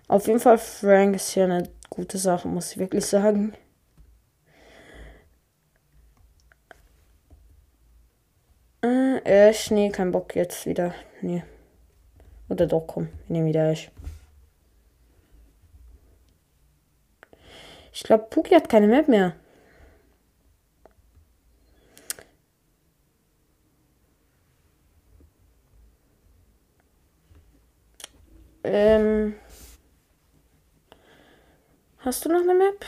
Auf 0.08 0.26
jeden 0.26 0.40
Fall, 0.40 0.56
Frank 0.58 1.16
ist 1.16 1.30
hier 1.30 1.44
eine 1.44 1.68
gute 1.90 2.16
Sache, 2.18 2.48
muss 2.48 2.72
ich 2.72 2.78
wirklich 2.78 3.04
sagen. 3.04 3.52
Äh, 8.82 9.18
Ash, 9.24 9.70
nee, 9.70 9.90
kein 9.90 10.10
Bock 10.12 10.34
jetzt 10.34 10.64
wieder. 10.66 10.94
Nee. 11.20 11.42
Oder 12.48 12.66
doch, 12.66 12.86
komm, 12.86 13.08
wir 13.26 13.34
nehmen 13.34 13.46
wieder 13.48 13.70
Ash. 13.70 13.90
Ich 17.92 18.02
glaube, 18.04 18.26
Puki 18.30 18.54
hat 18.54 18.68
keine 18.68 18.86
Map 18.86 19.08
mehr. 19.08 19.34
Ähm. 28.64 29.34
Hast 32.00 32.24
du 32.24 32.28
noch 32.28 32.40
eine 32.40 32.54
Map? 32.54 32.84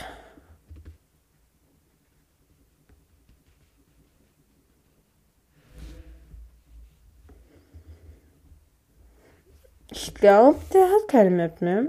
Ich 9.90 10.14
glaube, 10.14 10.60
der 10.72 10.82
hat 10.82 11.08
keine 11.08 11.30
Map 11.30 11.60
mehr. 11.60 11.86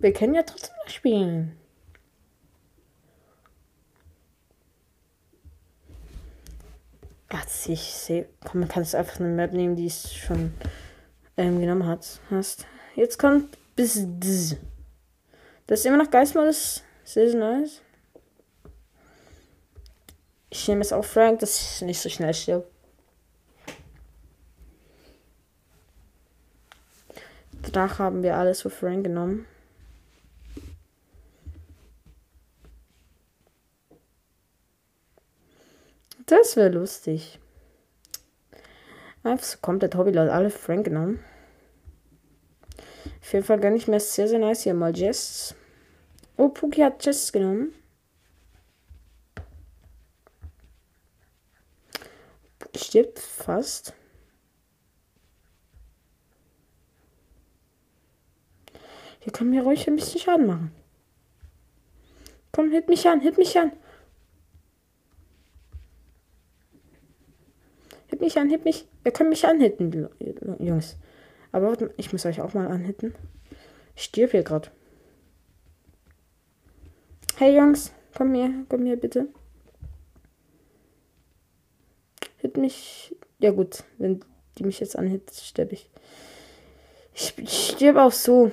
Wir 0.00 0.12
können 0.12 0.34
ja 0.34 0.42
trotzdem 0.42 0.74
noch 0.82 0.90
spielen. 0.90 1.56
Ach, 7.28 7.46
ich 7.68 7.80
sehe. 7.80 8.28
Komm, 8.44 8.60
man 8.60 8.68
kann 8.68 8.82
es 8.82 8.94
einfach 8.96 9.20
eine 9.20 9.28
Map 9.28 9.52
nehmen, 9.52 9.76
die 9.76 9.86
es 9.86 10.12
schon 10.12 10.52
ähm, 11.36 11.60
genommen 11.60 11.86
hat. 11.86 12.20
Hast. 12.28 12.66
Jetzt 12.96 13.18
kommt 13.18 13.56
bis. 13.76 14.56
Das 15.70 15.78
ist 15.78 15.86
immer 15.86 15.98
noch 15.98 16.10
Geistmodus. 16.10 16.82
Sehr 17.04 17.32
nice. 17.32 17.80
Ich 20.50 20.66
nehme 20.66 20.80
es 20.80 20.92
auch 20.92 21.04
Frank, 21.04 21.38
dass 21.38 21.60
ich 21.60 21.82
nicht 21.82 22.00
so 22.00 22.08
schnell 22.08 22.34
stirbt. 22.34 22.68
Danach 27.70 28.00
haben 28.00 28.24
wir 28.24 28.36
alles 28.36 28.62
für 28.62 28.70
Frank 28.70 29.04
genommen. 29.04 29.46
Das 36.26 36.56
wäre 36.56 36.70
lustig. 36.70 37.38
Einfach 39.22 39.46
so 39.46 39.58
komplett 39.62 39.94
Hobby, 39.94 40.10
Leute. 40.10 40.32
Alle 40.32 40.50
Frank 40.50 40.86
genommen. 40.86 41.22
Auf 43.20 43.32
jeden 43.32 43.44
Fall 43.44 43.60
gar 43.60 43.70
nicht 43.70 43.86
mehr 43.86 44.00
sehr, 44.00 44.26
sehr 44.26 44.40
nice 44.40 44.62
hier 44.62 44.74
mal 44.74 44.96
Jess. 44.96 45.54
Oh, 46.36 46.48
Puki 46.48 46.80
hat 46.80 47.04
Jess 47.04 47.32
genommen. 47.32 47.74
Stirbt 52.74 53.18
fast. 53.18 53.94
Hier 59.20 59.32
kann 59.32 59.50
mir 59.50 59.62
ruhig 59.62 59.86
ein 59.86 59.96
bisschen 59.96 60.20
Schaden 60.20 60.46
machen. 60.46 60.72
Komm, 62.52 62.70
hit 62.70 62.88
mich 62.88 63.06
an, 63.06 63.20
hit 63.20 63.36
mich 63.36 63.58
an. 63.58 63.72
Hit 68.06 68.20
mich 68.20 68.38
an, 68.38 68.48
hit 68.48 68.64
mich. 68.64 68.88
Ihr 69.04 69.12
könnt 69.12 69.30
mich 69.30 69.46
anhitten, 69.46 70.08
Jungs. 70.58 70.96
Aber 71.52 71.76
ich 71.96 72.12
muss 72.12 72.26
euch 72.26 72.40
auch 72.40 72.54
mal 72.54 72.66
anhitten. 72.68 73.14
Ich 73.94 74.04
stirb 74.04 74.30
hier 74.30 74.42
gerade. 74.42 74.70
Hey 77.40 77.56
Jungs, 77.56 77.90
komm 78.14 78.34
her, 78.34 78.50
komm 78.68 78.84
her 78.84 78.96
bitte. 78.96 79.28
Hit 82.36 82.58
mich. 82.58 83.16
Ja 83.38 83.50
gut, 83.50 83.82
wenn 83.96 84.22
die 84.58 84.64
mich 84.64 84.78
jetzt 84.78 84.94
anhit, 84.94 85.32
sterbe 85.32 85.72
ich. 85.72 85.88
Ich 87.14 87.70
stirb 87.70 87.96
auch 87.96 88.12
so. 88.12 88.52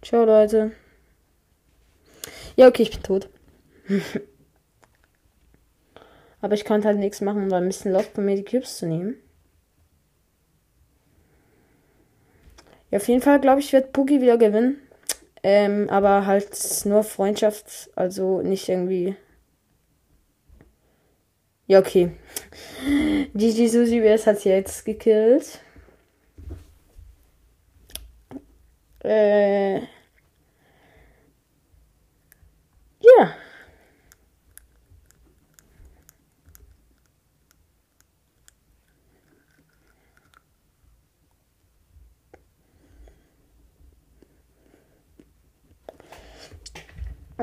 Ciao, 0.00 0.24
Leute. 0.24 0.70
Ja, 2.54 2.68
okay, 2.68 2.84
ich 2.84 2.92
bin 2.92 3.02
tot. 3.02 3.28
Aber 6.40 6.54
ich 6.54 6.64
konnte 6.64 6.86
halt 6.86 6.98
nichts 6.98 7.20
machen, 7.20 7.50
weil 7.50 7.62
ein 7.62 7.68
bisschen 7.68 7.90
Lost 7.90 8.10
von 8.10 8.24
mir 8.24 8.36
die 8.36 8.44
Cubes 8.44 8.78
zu 8.78 8.86
nehmen. 8.86 9.16
Ja, 12.92 12.98
auf 12.98 13.08
jeden 13.08 13.22
Fall 13.22 13.40
glaube 13.40 13.58
ich, 13.58 13.72
wird 13.72 13.92
Boogie 13.92 14.20
wieder 14.20 14.38
gewinnen. 14.38 14.80
Ähm, 15.42 15.88
aber 15.88 16.26
halt 16.26 16.50
nur 16.84 17.02
Freundschaft, 17.02 17.90
also 17.96 18.42
nicht 18.42 18.68
irgendwie. 18.68 19.16
Ja, 21.66 21.78
okay. 21.78 22.10
Gigi 23.34 23.68
Susi 23.68 24.00
BS 24.00 24.26
hat 24.26 24.40
sie 24.40 24.50
jetzt 24.50 24.84
gekillt. 24.84 25.60
Äh. 29.04 29.80
Ja. 33.00 33.34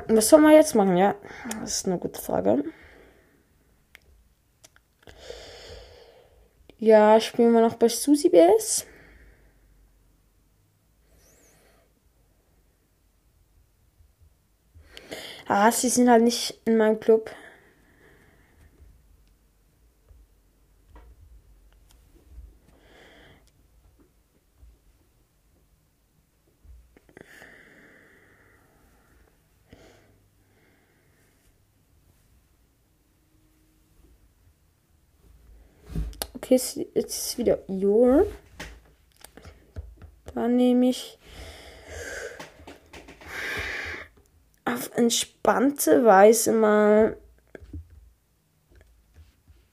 Was 0.07 0.29
soll 0.29 0.41
man 0.41 0.53
jetzt 0.53 0.75
machen? 0.75 0.97
Ja, 0.97 1.15
das 1.61 1.77
ist 1.77 1.87
eine 1.87 1.97
gute 1.97 2.21
Frage. 2.21 2.63
Ja, 6.79 7.19
spielen 7.19 7.53
wir 7.53 7.61
noch 7.61 7.75
bei 7.75 7.89
Susi 7.89 8.29
BS. 8.29 8.85
Ah, 15.47 15.71
sie 15.71 15.89
sind 15.89 16.09
halt 16.09 16.23
nicht 16.23 16.59
in 16.65 16.77
meinem 16.77 16.99
Club. 16.99 17.31
Okay, 36.47 36.55
jetzt 36.55 36.87
ist 36.95 37.37
wieder 37.37 37.59
Your. 37.67 38.25
Dann 40.33 40.55
nehme 40.55 40.87
ich 40.91 41.19
auf 44.63 44.89
entspannte 44.95 46.05
Weise 46.05 46.53
mal 46.53 47.17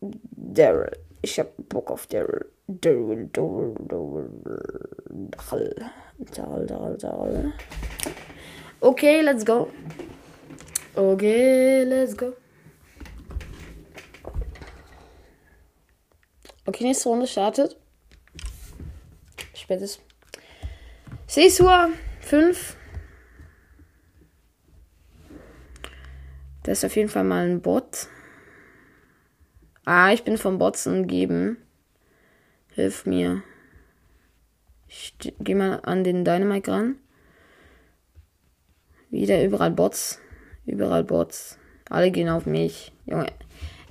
Daryl. 0.00 0.98
Ich 1.22 1.38
hab 1.38 1.52
Bock 1.68 1.92
auf 1.92 2.08
Daryl. 2.08 2.50
Daryl, 2.66 3.28
Daryl, 3.32 3.76
Daryl, 3.86 4.30
Daryl, 6.34 6.66
Daryl, 6.66 6.98
Daryl. 6.98 7.52
Okay, 8.80 9.20
let's 9.20 9.44
go. 9.44 9.68
Okay, 10.96 11.84
let's 11.84 12.16
go. 12.16 12.32
Okay, 16.66 16.84
nächste 16.84 17.08
Runde 17.08 17.26
startet. 17.26 17.76
Spät 19.54 19.82
ist. 19.82 20.00
Sesua 21.26 21.90
5. 22.20 22.76
Das 26.62 26.78
ist 26.78 26.84
auf 26.84 26.96
jeden 26.96 27.10
Fall 27.10 27.24
mal 27.24 27.46
ein 27.46 27.60
Bot. 27.60 28.08
Ah, 29.84 30.12
ich 30.12 30.24
bin 30.24 30.38
vom 30.38 30.58
Bots 30.58 30.86
umgeben. 30.86 31.58
Hilf 32.72 33.04
mir. 33.04 33.42
Ich 34.88 35.14
geh 35.18 35.54
mal 35.54 35.80
an 35.82 36.04
den 36.04 36.24
Dynamite 36.24 36.72
ran. 36.72 36.96
Wieder 39.10 39.44
überall 39.44 39.70
Bots. 39.70 40.20
Überall 40.64 41.04
Bots. 41.04 41.58
Alle 41.90 42.10
gehen 42.10 42.30
auf 42.30 42.46
mich. 42.46 42.92
Junge. 43.04 43.26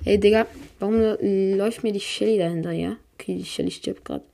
Ey, 0.04 0.20
Digga, 0.20 0.46
warum 0.80 1.00
läuft 1.56 1.82
mir 1.82 1.92
die 1.92 2.00
Shelly 2.00 2.36
dahinter, 2.36 2.72
ja? 2.72 2.96
Okay, 3.14 3.38
die 3.38 3.44
Shelly 3.44 3.70
stirbt 3.70 4.04
gerade. 4.04 4.24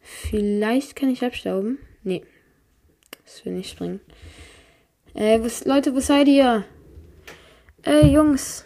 Vielleicht 0.00 0.96
kann 0.96 1.10
ich 1.10 1.24
abstauben. 1.24 1.78
Nee. 2.02 2.24
Das 3.24 3.44
will 3.44 3.52
nicht 3.52 3.70
springen. 3.70 4.00
Äh, 5.14 5.40
was, 5.40 5.64
Leute, 5.66 5.94
wo 5.94 6.00
seid 6.00 6.26
ihr? 6.26 6.64
Ey, 7.82 8.12
Jungs. 8.12 8.64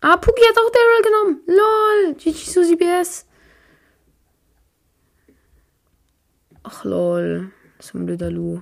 Ah, 0.00 0.16
Puki 0.16 0.42
hat 0.42 0.58
auch 0.58 0.70
Daryl 0.72 1.02
genommen. 1.02 1.40
Lol. 1.46 2.14
GG 2.14 2.50
Susi 2.50 2.76
BS. 2.76 3.26
Ach, 6.62 6.84
lol. 6.84 7.52
So 7.78 7.98
ein 7.98 8.06
blöder 8.06 8.30
Lu. 8.30 8.60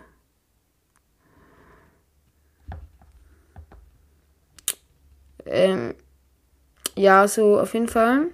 Ähm, 5.47 5.95
ja, 6.95 7.27
so 7.27 7.61
auf 7.61 7.75
jeden 7.75 7.89
Fall. 7.89 8.29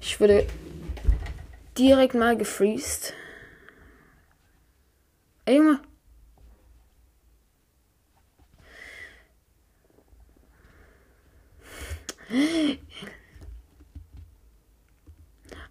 Ich 0.00 0.20
wurde 0.20 0.46
direkt 1.78 2.14
mal 2.14 2.36
gefreezed. 2.36 3.14
Ey, 5.44 5.56
Junge. 5.56 5.80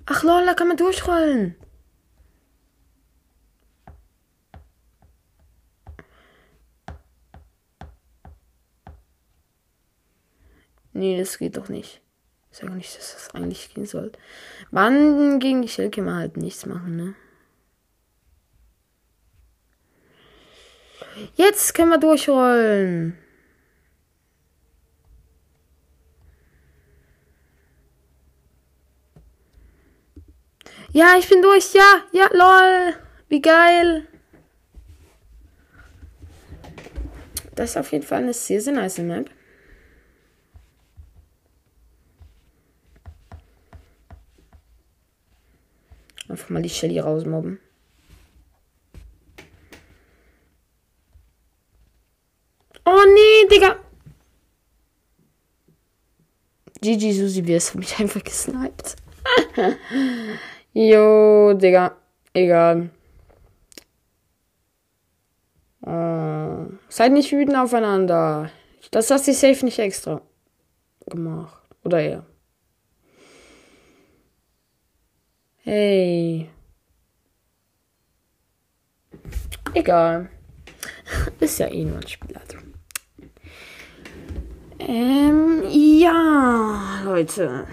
Ach 0.05 0.23
lol, 0.23 0.45
da 0.45 0.53
kann 0.53 0.67
man 0.67 0.77
durchrollen. 0.77 1.55
Nee, 10.93 11.17
das 11.17 11.37
geht 11.37 11.57
doch 11.57 11.69
nicht. 11.69 12.01
Ich 12.51 12.57
sage 12.57 12.73
nicht, 12.73 12.97
dass 12.97 13.13
das 13.13 13.35
eigentlich 13.35 13.73
gehen 13.73 13.85
soll. 13.85 14.11
Wann 14.71 15.39
gegen 15.39 15.61
die 15.61 15.69
Shell 15.69 15.89
kann 15.89 16.13
halt 16.13 16.37
nichts 16.37 16.65
machen, 16.65 16.97
ne? 16.97 17.15
Jetzt 21.35 21.73
können 21.73 21.89
wir 21.89 21.97
durchrollen. 21.97 23.17
Ja, 30.93 31.15
ich 31.17 31.29
bin 31.29 31.41
durch. 31.41 31.73
Ja, 31.73 32.03
ja, 32.11 32.27
lol. 32.33 32.93
Wie 33.29 33.41
geil. 33.41 34.07
Das 37.55 37.71
ist 37.71 37.77
auf 37.77 37.91
jeden 37.91 38.03
Fall 38.03 38.23
eine 38.23 38.33
sehr, 38.33 38.59
sehr 38.61 38.73
nice 38.73 38.97
Map. 38.97 39.29
Einfach 46.31 46.49
mal 46.49 46.61
die 46.61 46.69
Shelly 46.69 46.97
rausmobben. 46.97 47.59
Oh 52.85 53.03
nee, 53.13 53.49
Digga. 53.49 53.75
GG 56.79 57.11
Susi, 57.11 57.53
es 57.53 57.75
mich 57.75 57.99
einfach 57.99 58.23
gesniped. 58.23 58.95
Jo, 60.73 61.53
Digga. 61.53 61.97
Egal. 62.33 62.91
Äh, 65.85 66.65
seid 66.87 67.11
nicht 67.11 67.29
wütend 67.33 67.57
aufeinander. 67.57 68.49
Das 68.91 69.11
hast 69.11 69.27
du 69.27 69.33
safe 69.33 69.65
nicht 69.65 69.79
extra 69.79 70.21
gemacht. 71.07 71.61
Oder 71.83 71.99
er. 72.01 72.30
Hey. 75.63 76.49
Egal. 79.75 80.29
Ist 81.39 81.59
ja 81.59 81.67
eh 81.67 81.85
nur 81.85 81.97
ein 81.97 82.07
Spiel. 82.07 82.35
Also. 82.35 82.57
Ähm, 84.79 85.63
ja, 85.69 87.01
Leute. 87.03 87.67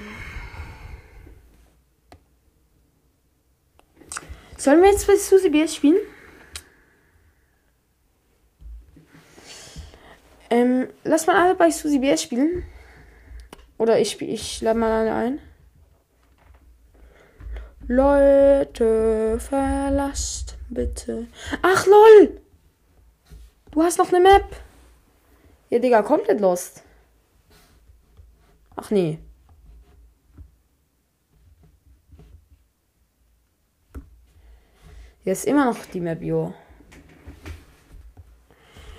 Sollen 4.58 4.82
wir 4.82 4.90
jetzt 4.90 5.06
bei 5.06 5.16
Susi 5.16 5.48
BS 5.48 5.76
spielen? 5.76 5.96
Ähm, 10.50 10.88
lass 11.04 11.26
mal 11.26 11.36
alle 11.36 11.54
bei 11.54 11.70
Susi 11.70 11.98
BS 11.98 12.22
spielen. 12.22 12.64
Oder 13.78 13.98
ich 13.98 14.20
ich 14.20 14.60
lade 14.60 14.78
mal 14.78 14.90
alle 14.90 15.14
ein. 15.14 15.47
Leute, 17.90 19.40
verlasst 19.40 20.58
bitte. 20.68 21.26
Ach 21.62 21.86
lol! 21.86 22.38
Du 23.70 23.82
hast 23.82 23.96
noch 23.96 24.12
eine 24.12 24.20
Map. 24.20 24.44
Ja, 25.70 25.78
Digga, 25.78 26.02
komplett 26.02 26.38
lost. 26.38 26.82
Ach 28.76 28.90
nee. 28.90 29.18
Hier 35.24 35.32
ist 35.32 35.46
immer 35.46 35.64
noch 35.64 35.78
die 35.86 36.00
Map, 36.00 36.22
jo. 36.22 36.52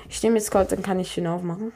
Ich 0.10 0.24
nehme 0.24 0.38
jetzt 0.38 0.50
kurz, 0.50 0.72
dann 0.72 0.82
kann 0.82 1.00
ich 1.00 1.12
schön 1.12 1.28
aufmachen. 1.28 1.74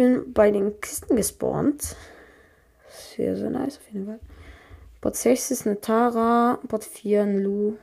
Bin 0.00 0.32
bei 0.32 0.50
den 0.50 0.80
Kisten 0.80 1.14
gespawnt. 1.14 1.94
Sehr, 2.88 3.36
sehr 3.36 3.50
nice 3.50 3.76
auf 3.76 3.86
jeden 3.92 4.06
Fall. 4.06 4.20
Bot 5.02 5.14
6 5.14 5.50
ist 5.50 5.66
eine 5.66 5.78
Tara, 5.78 6.58
Bot 6.66 6.84
4 6.84 7.20
ein 7.20 7.42
Lu. 7.42 7.76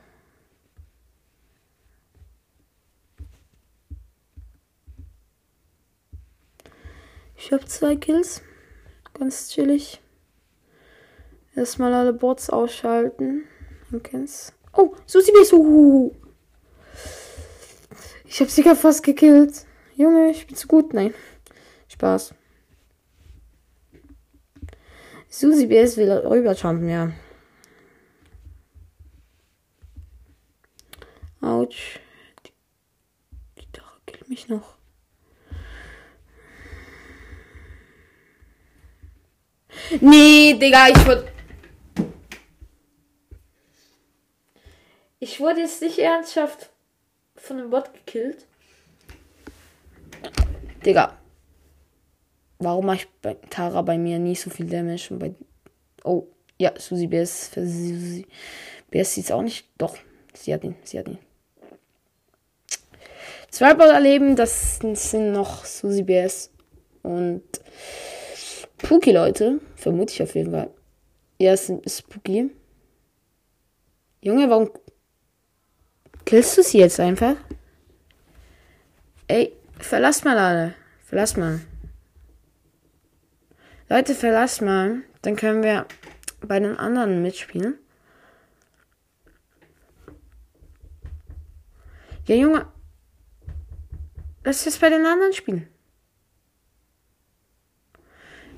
Ich 7.36 7.52
habe 7.52 7.64
zwei 7.66 7.94
Kills. 7.94 8.42
Ganz 9.16 9.50
chillig. 9.50 10.00
Erstmal 11.54 11.94
alle 11.94 12.12
Bots 12.12 12.50
ausschalten. 12.50 13.44
Man 13.90 14.02
kennt's. 14.02 14.52
Oh, 14.72 14.92
Susi 15.06 15.30
Besu. 15.30 16.10
Ich 18.24 18.40
habe 18.40 18.50
sie 18.50 18.64
gerade 18.64 18.74
fast 18.74 19.04
gekillt. 19.04 19.66
Junge, 19.94 20.30
ich 20.30 20.48
bin 20.48 20.56
zu 20.56 20.66
gut. 20.66 20.92
Nein. 20.94 21.14
Spaß. 21.98 22.32
Susi 25.28 25.66
BS 25.66 25.96
will 25.96 26.12
rüberjumpen, 26.12 26.88
ja. 26.88 27.12
Autsch. 31.40 31.98
Die 32.46 33.60
Gitarre 33.60 33.98
killt 34.06 34.28
mich 34.28 34.48
noch. 34.48 34.76
Nee, 40.00 40.54
Digga, 40.54 40.90
ich 40.90 41.04
wurde. 41.04 41.32
Ich 45.18 45.40
wurde 45.40 45.62
jetzt 45.62 45.82
nicht 45.82 45.98
ernsthaft 45.98 46.70
von 47.34 47.58
einem 47.58 47.70
Bot 47.70 47.92
gekillt. 47.92 48.46
Digga. 50.86 51.18
Warum 52.58 52.86
macht 52.86 53.08
bei 53.22 53.34
Tara 53.50 53.82
bei 53.82 53.98
mir 53.98 54.18
nie 54.18 54.34
so 54.34 54.50
viel 54.50 54.66
Damage? 54.66 55.08
Und 55.10 55.18
bei 55.20 55.34
oh, 56.04 56.26
ja, 56.58 56.72
Susi 56.78 57.06
BS. 57.06 57.52
Susi 57.54 58.26
BS 58.90 59.14
sieht 59.14 59.24
es 59.26 59.30
auch 59.30 59.42
nicht. 59.42 59.66
Doch, 59.78 59.96
sie 60.34 60.52
hat 60.52 60.64
ihn. 60.64 60.74
Sie 60.82 60.98
hat 60.98 61.08
ihn. 61.08 61.18
Zwei 63.50 63.74
Bot 63.74 63.88
erleben, 63.88 64.36
das 64.36 64.78
sind 64.78 65.32
noch 65.32 65.64
Susi 65.64 66.02
BS 66.02 66.50
und 67.02 67.42
Spooky, 68.34 69.12
Leute. 69.12 69.60
Vermute 69.76 70.12
ich 70.12 70.22
auf 70.22 70.34
jeden 70.34 70.52
Fall. 70.52 70.70
Ja, 71.38 71.52
es 71.52 71.70
ist 71.70 72.00
Spooky. 72.00 72.50
Junge, 74.20 74.50
warum 74.50 74.70
killst 76.24 76.58
du 76.58 76.62
sie 76.62 76.78
jetzt 76.78 77.00
einfach? 77.00 77.36
Ey, 79.28 79.52
verlass 79.78 80.24
mal 80.24 80.36
alle. 80.36 80.74
Verlass 81.04 81.36
mal. 81.36 81.60
Leute, 83.90 84.14
verlass 84.14 84.60
mal. 84.60 85.02
Dann 85.22 85.36
können 85.36 85.62
wir 85.62 85.86
bei 86.40 86.60
den 86.60 86.76
anderen 86.76 87.22
mitspielen. 87.22 87.78
Ja, 92.26 92.36
Junge. 92.36 92.66
Lass 94.44 94.66
jetzt 94.66 94.80
bei 94.80 94.90
den 94.90 95.06
anderen 95.06 95.32
spielen. 95.32 95.68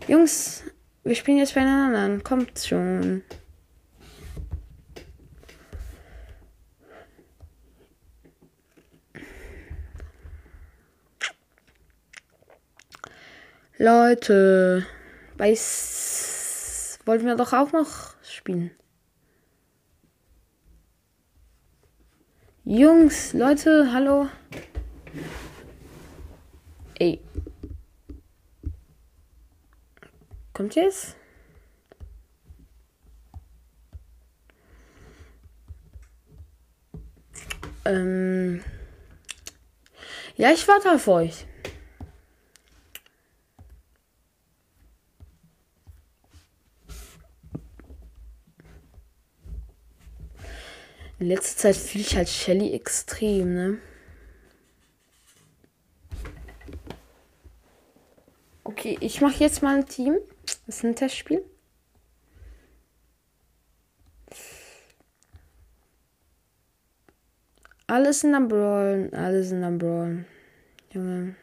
Jungs, 0.08 0.64
wir 1.04 1.14
spielen 1.14 1.38
jetzt 1.38 1.54
bei 1.54 1.60
den 1.60 1.68
anderen. 1.68 2.24
Kommt 2.24 2.58
schon. 2.58 3.22
Leute, 13.78 14.86
bei 15.40 15.53
S 15.53 16.98
wollten 17.07 17.24
wir 17.24 17.35
doch 17.35 17.55
auch 17.55 17.72
noch 17.72 18.14
spielen. 18.22 18.72
Jungs, 22.66 23.33
Leute, 23.33 23.90
hallo. 23.90 24.29
Ey. 26.98 27.22
Kommt 30.53 30.74
jetzt? 30.74 31.16
Ähm. 37.87 38.62
Ja, 40.37 40.50
ich 40.50 40.68
warte 40.68 40.92
auf 40.92 41.09
euch. 41.09 41.46
In 51.20 51.26
letzter 51.26 51.59
Zeit 51.59 51.76
fühle 51.76 52.02
ich 52.02 52.16
halt 52.16 52.30
Shelly 52.30 52.72
extrem, 52.72 53.52
ne? 53.52 53.78
Okay, 58.64 58.96
ich 59.02 59.20
mache 59.20 59.44
jetzt 59.44 59.62
mal 59.62 59.76
ein 59.76 59.87
Team. 59.87 60.16
Das 60.66 60.78
ist 60.78 60.85
ein 60.85 60.96
Testspiel. 60.96 61.44
Alles 67.87 68.20
sind 68.20 68.35
am 68.35 68.48
Brawlen, 68.48 69.12
alles 69.12 69.50
sind 69.50 69.62
am 69.62 69.76
Brawlen. 69.76 70.24
Junge. 70.90 71.37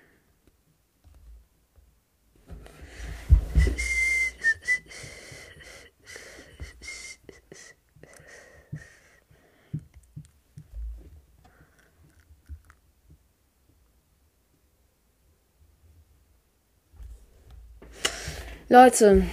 Leute. 18.77 19.23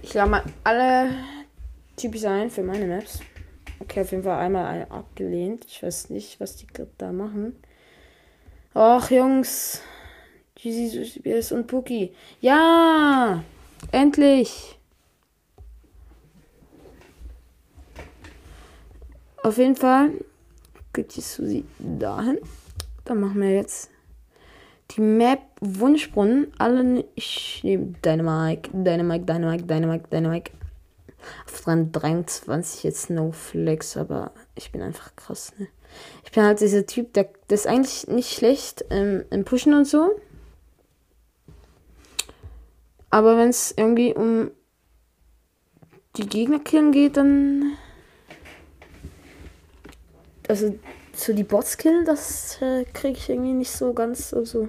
Ich 0.00 0.14
lade 0.14 0.30
mal 0.30 0.44
alle 0.62 1.10
Typis 1.96 2.24
ein 2.26 2.48
für 2.48 2.62
meine 2.62 2.86
Maps. 2.86 3.18
Okay, 3.80 4.02
auf 4.02 4.12
jeden 4.12 4.22
Fall 4.22 4.38
einmal 4.38 4.86
abgelehnt. 4.88 5.64
Ich 5.66 5.82
weiß 5.82 6.10
nicht, 6.10 6.38
was 6.38 6.54
die 6.54 6.68
da 6.96 7.10
machen. 7.10 7.60
Ach, 8.72 9.10
Jungs. 9.10 9.82
CBS 10.56 11.50
und 11.50 11.66
Puki. 11.66 12.14
Ja! 12.40 13.42
Endlich! 13.90 14.78
Auf 19.42 19.58
jeden 19.58 19.74
Fall 19.74 20.12
geht 20.92 21.16
die 21.16 21.20
Susi 21.20 21.64
dahin. 21.78 22.38
Dann 23.04 23.20
machen 23.20 23.40
wir 23.40 23.54
jetzt 23.54 23.90
die 24.92 25.00
Map 25.00 25.40
Wunschbrunnen. 25.60 26.52
Alle. 26.58 27.04
Ich 27.14 27.60
nehme 27.62 27.94
Dynamite, 28.04 28.70
Dynamite, 28.72 29.24
Dynamite, 29.24 29.64
Dynamite, 29.64 30.08
Dynamite. 30.10 30.52
Auf 31.44 31.62
23 31.64 32.82
jetzt 32.84 33.10
No 33.10 33.30
Flex, 33.30 33.96
aber 33.96 34.32
ich 34.54 34.72
bin 34.72 34.80
einfach 34.80 35.14
krass, 35.16 35.52
ne? 35.58 35.68
Ich 36.24 36.32
bin 36.32 36.44
halt 36.44 36.60
dieser 36.60 36.86
Typ, 36.86 37.12
der, 37.12 37.28
der 37.48 37.54
ist 37.54 37.66
eigentlich 37.66 38.06
nicht 38.06 38.32
schlecht 38.32 38.84
ähm, 38.90 39.24
im 39.30 39.44
Pushen 39.44 39.74
und 39.74 39.86
so. 39.86 40.10
Aber 43.10 43.36
wenn 43.36 43.48
es 43.48 43.74
irgendwie 43.76 44.14
um 44.14 44.50
die 46.16 46.26
Gegner 46.26 46.60
killen 46.60 46.92
geht, 46.92 47.16
dann. 47.16 47.76
Also, 50.50 50.76
so 51.14 51.32
die 51.32 51.44
Bots 51.44 51.76
killen, 51.76 52.04
das 52.04 52.60
äh, 52.60 52.84
kriege 52.84 53.16
ich 53.16 53.30
irgendwie 53.30 53.52
nicht 53.52 53.70
so 53.70 53.94
ganz 53.94 54.30
so. 54.30 54.38
Also, 54.38 54.68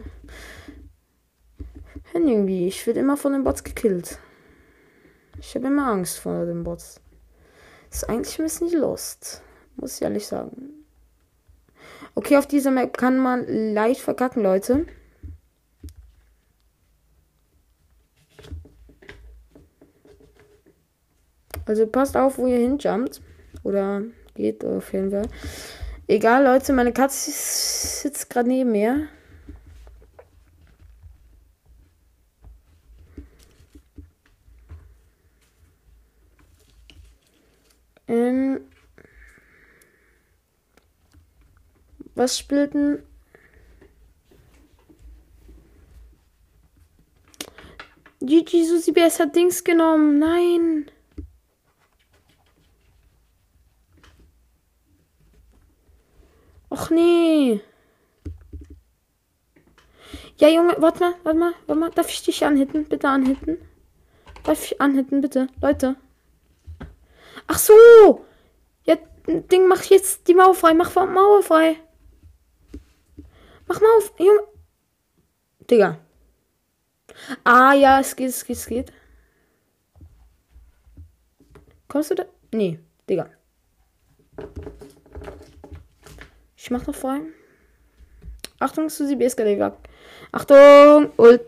irgendwie. 2.13 2.67
Ich 2.67 2.85
werde 2.85 2.99
immer 2.99 3.17
von 3.17 3.33
den 3.33 3.43
Bots 3.43 3.63
gekillt. 3.63 4.19
Ich 5.39 5.55
habe 5.55 5.65
immer 5.65 5.87
Angst 5.87 6.19
vor 6.19 6.45
den 6.45 6.63
Bots. 6.63 7.01
Ist 7.89 8.07
eigentlich 8.07 8.37
ein 8.37 8.43
bisschen 8.43 8.79
lost. 8.79 9.41
Muss 9.75 9.95
ich 9.95 10.03
ehrlich 10.03 10.27
sagen. 10.27 10.85
Okay, 12.13 12.37
auf 12.37 12.45
dieser 12.45 12.69
Map 12.69 12.95
kann 12.95 13.17
man 13.17 13.73
leicht 13.73 14.01
verkacken, 14.01 14.43
Leute. 14.43 14.85
Also 21.65 21.87
passt 21.87 22.15
auf, 22.15 22.37
wo 22.37 22.45
ihr 22.45 22.59
hinjumpt. 22.59 23.19
Oder 23.63 24.03
geht 24.41 24.65
auf 24.65 24.91
jeden 24.93 25.11
Fall. 25.11 25.27
Egal, 26.07 26.43
Leute, 26.43 26.73
meine 26.73 26.91
Katze 26.91 27.31
sitzt 27.31 28.29
gerade 28.29 28.49
neben 28.49 28.71
mir. 28.71 29.07
Ähm, 38.07 38.59
was 42.15 42.37
spielten? 42.37 43.03
GG 48.19 48.65
Susi 48.65 48.91
BS 48.91 49.19
hat 49.19 49.35
Dings 49.35 49.63
genommen. 49.63 50.19
Nein. 50.19 50.91
Och 56.71 56.89
nee. 56.89 57.59
Ja, 60.37 60.47
Junge, 60.47 60.73
warte 60.77 61.01
mal, 61.01 61.15
warte 61.23 61.37
mal, 61.37 61.53
warte 61.67 61.79
mal. 61.79 61.91
Darf 61.91 62.09
ich 62.09 62.23
dich 62.23 62.45
anhitten? 62.45 62.85
Bitte 62.85 63.09
anhitten. 63.09 63.57
Darf 64.43 64.63
ich 64.63 64.79
anhitten, 64.79 65.19
bitte? 65.19 65.47
Leute. 65.61 65.97
Ach 67.47 67.59
so. 67.59 68.25
Ja, 68.85 68.95
Ding, 69.27 69.67
mach 69.67 69.83
jetzt 69.83 70.29
die 70.29 70.33
Mauer 70.33 70.55
frei. 70.55 70.73
Mach 70.73 70.95
Mauer 70.95 71.43
frei. 71.43 71.75
Mach 73.67 73.81
Mauer 73.81 74.01
frei. 74.01 74.23
Junge. 74.23 74.47
Digga. 75.69 75.99
Ah, 77.43 77.73
ja, 77.73 77.99
es 77.99 78.15
geht, 78.15 78.29
es 78.29 78.45
geht, 78.45 78.55
es 78.55 78.65
geht. 78.65 78.93
Kommst 81.89 82.11
du 82.11 82.15
da? 82.15 82.25
Nee, 82.53 82.79
Digga. 83.09 83.29
Ich 86.63 86.69
mach 86.69 86.85
noch 86.85 86.93
frei. 86.93 87.21
Achtung, 88.59 88.87
Susi 88.87 89.15
B. 89.15 89.27
Digga. 89.27 89.75
Achtung! 90.31 91.11
Ult. 91.17 91.41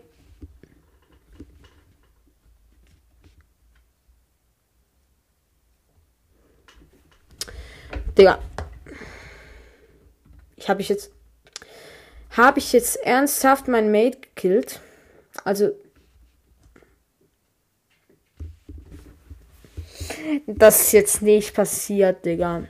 Digga. 8.18 8.40
Ich 10.56 10.68
habe 10.68 10.80
ich 10.82 10.88
jetzt. 10.88 11.12
Habe 12.30 12.58
ich 12.58 12.72
jetzt 12.72 12.96
ernsthaft 12.96 13.68
mein 13.68 13.92
Mate 13.92 14.18
gekillt? 14.18 14.80
Also. 15.44 15.70
Das 20.48 20.80
ist 20.80 20.92
jetzt 20.92 21.22
nicht 21.22 21.54
passiert, 21.54 22.24
Digga. 22.24 22.64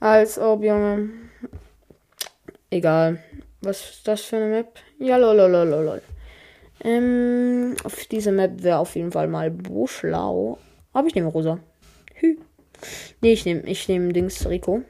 Als 0.00 0.38
ob, 0.38 0.62
Junge. 0.62 1.10
Egal. 2.70 3.22
Was 3.60 3.90
ist 3.90 4.08
das 4.08 4.22
für 4.22 4.36
eine 4.36 4.46
Map? 4.46 4.78
Ja, 4.98 5.16
lololololol. 5.16 6.02
Ähm, 6.84 7.76
auf 7.84 8.04
dieser 8.06 8.32
Map 8.32 8.62
wäre 8.62 8.78
auf 8.78 8.96
jeden 8.96 9.12
Fall 9.12 9.28
mal 9.28 9.50
Buschlau. 9.50 10.58
Aber 10.92 11.06
ich 11.06 11.14
nehme 11.14 11.28
rosa. 11.28 11.60
Hü. 12.14 12.36
Nee, 13.20 13.32
ich 13.32 13.44
nehme 13.44 13.62
ich 13.62 13.88
nehm 13.88 14.12
Dings 14.12 14.46
Rico. 14.48 14.82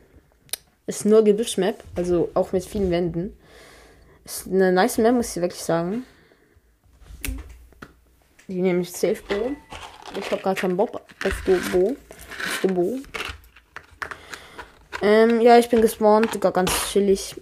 Ist 0.86 1.04
nur 1.04 1.22
Gebüsch-Map, 1.22 1.84
also 1.94 2.30
auch 2.34 2.52
mit 2.52 2.64
vielen 2.64 2.90
Wänden. 2.90 3.36
Ist 4.24 4.46
eine 4.46 4.72
nice 4.72 4.98
Map, 4.98 5.14
muss 5.14 5.36
ich 5.36 5.42
wirklich 5.42 5.62
sagen. 5.62 6.04
Die 8.48 8.60
nehme 8.60 8.80
ich 8.80 8.92
safe 8.92 9.22
Bo. 9.28 9.52
Ich 10.18 10.30
habe 10.30 10.42
gar 10.42 10.54
keinen 10.54 10.76
Bock 10.76 10.94
auf 10.94 11.44
Bo. 11.44 11.52
Auf 11.54 12.62
Bo. 12.62 12.98
Ähm, 15.02 15.40
ja, 15.40 15.58
ich 15.58 15.68
bin 15.68 15.82
gespawnt, 15.82 16.32
Digga, 16.32 16.50
ganz 16.50 16.70
chillig. 16.92 17.34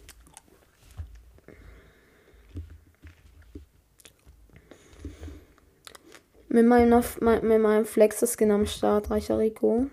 Mit 6.49 6.67
meinem, 6.67 7.05
mit 7.21 7.43
meinem 7.43 7.85
Flex-Skin 7.85 8.51
am 8.51 8.65
Start, 8.65 9.11
reicher 9.11 9.39
Rico. 9.39 9.87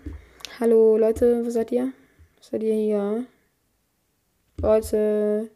Hallo 0.58 0.96
Leute, 0.96 1.44
wo 1.44 1.50
seid 1.50 1.70
ihr? 1.70 1.92
Seid 2.40 2.62
ihr 2.62 2.74
hier? 2.74 3.26
Leute. 4.62 5.50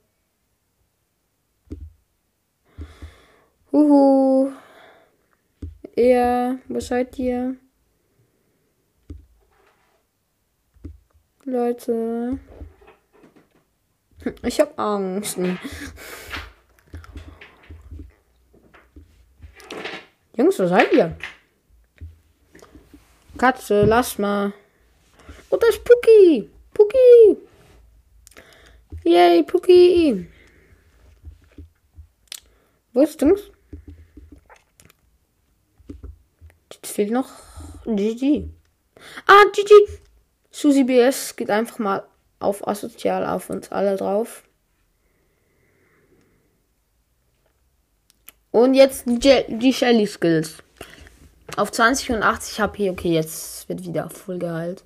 Huhu. 3.73 4.53
Ja, 5.97 6.59
wo 6.69 6.79
seid 6.79 7.19
ihr? 7.19 7.57
Leute. 11.45 12.39
Ich 14.45 14.61
hab 14.61 14.79
Angst. 14.79 15.39
Jungs, 20.37 20.59
wo 20.59 20.67
seid 20.69 20.93
ihr? 20.93 21.17
Katze, 23.37 23.85
lass 23.85 24.19
mal. 24.19 24.53
Oh, 25.51 25.57
das 25.57 25.71
ist 25.71 25.85
Puki. 25.85 26.49
Puki. 26.73 27.37
Yay, 29.03 29.43
Puki. 29.43 30.29
Wo 32.93 33.03
ist 33.03 33.21
Dings? 33.21 33.51
Jetzt 36.73 36.93
fehlt 36.93 37.11
noch 37.11 37.29
GG. 37.85 38.49
Ah, 39.27 39.45
GG. 39.53 40.02
Susi 40.63 40.85
BS 40.85 41.35
geht 41.35 41.51
einfach 41.51 41.81
mal 41.81 42.05
auf 42.39 42.69
asozial 42.69 43.27
auf 43.27 43.51
uns 43.51 43.73
alle 43.73 43.97
drauf. 43.97 44.45
Und 48.53 48.75
jetzt 48.75 49.03
die, 49.07 49.45
die 49.49 49.73
Shelly 49.73 50.07
Skills. 50.07 50.63
Auf 51.57 51.73
20 51.73 52.13
und 52.13 52.23
80 52.23 52.61
HP. 52.61 52.91
Okay, 52.91 53.13
jetzt 53.13 53.69
wird 53.69 53.85
wieder 53.85 54.09
voll 54.09 54.39
geheilt. 54.39 54.85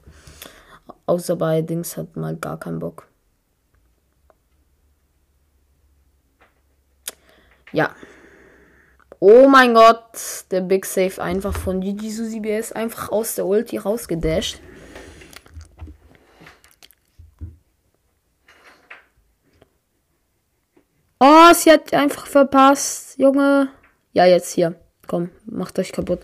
Außer 1.04 1.36
bei 1.36 1.60
Dings 1.60 1.98
hat 1.98 2.16
mal 2.16 2.36
gar 2.36 2.58
keinen 2.58 2.78
Bock. 2.78 3.06
Ja. 7.72 7.94
Oh 9.20 9.46
mein 9.46 9.74
Gott, 9.74 10.46
der 10.50 10.62
Big 10.62 10.86
Save 10.86 11.22
einfach 11.22 11.54
von 11.54 11.82
GG 11.82 12.08
Susi 12.08 12.40
BS 12.40 12.72
einfach 12.72 13.10
aus 13.10 13.34
der 13.34 13.44
Ulti 13.44 13.76
rausgedasht. 13.76 14.58
Oh, 21.18 21.52
sie 21.54 21.72
hat 21.72 21.92
einfach 21.94 22.26
verpasst, 22.26 23.18
Junge. 23.18 23.68
Ja, 24.12 24.26
jetzt 24.26 24.52
hier. 24.52 24.74
Komm, 25.06 25.30
macht 25.46 25.78
euch 25.78 25.92
kaputt. 25.92 26.20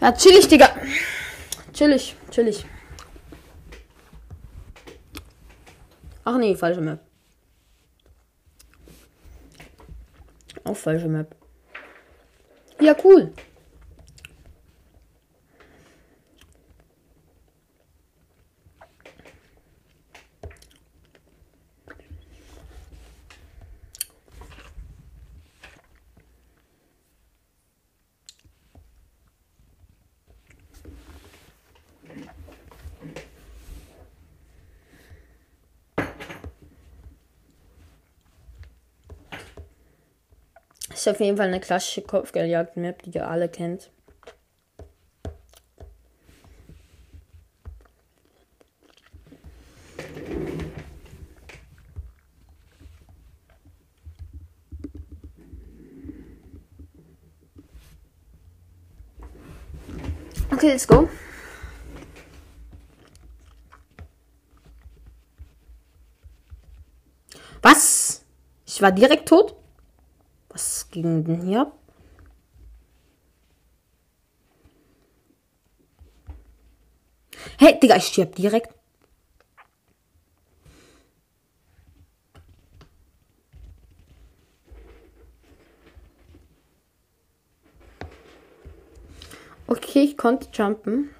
Ja, 0.00 0.12
chillig, 0.12 0.48
Digga. 0.48 0.68
Chillig, 1.72 2.16
chillig. 2.30 2.66
Ach 6.24 6.36
nee, 6.38 6.54
falsche 6.54 6.80
Map. 6.80 7.00
Auch 10.64 10.76
falsche 10.76 11.08
Map. 11.08 11.34
Ja, 12.80 12.94
cool. 13.02 13.32
Ist 41.02 41.08
auf 41.08 41.18
jeden 41.18 41.36
Fall 41.36 41.48
eine 41.48 41.58
klassische 41.58 42.02
Kopfgeldjagd-Map, 42.02 43.02
die 43.02 43.10
ihr 43.10 43.26
alle 43.26 43.48
kennt. 43.48 43.90
Okay, 60.52 60.68
let's 60.68 60.86
go. 60.86 61.08
Was? 67.60 68.24
Ich 68.66 68.80
war 68.80 68.92
direkt 68.92 69.28
tot? 69.28 69.61
Denn 70.94 71.42
hier 71.42 71.62
ab? 71.62 71.78
Hey, 77.58 77.78
Digga, 77.78 77.96
ich 77.96 78.06
stirb 78.06 78.34
direkt. 78.34 78.74
Okay, 89.66 90.00
ich 90.00 90.18
konnte 90.18 90.48
jumpen. 90.52 91.10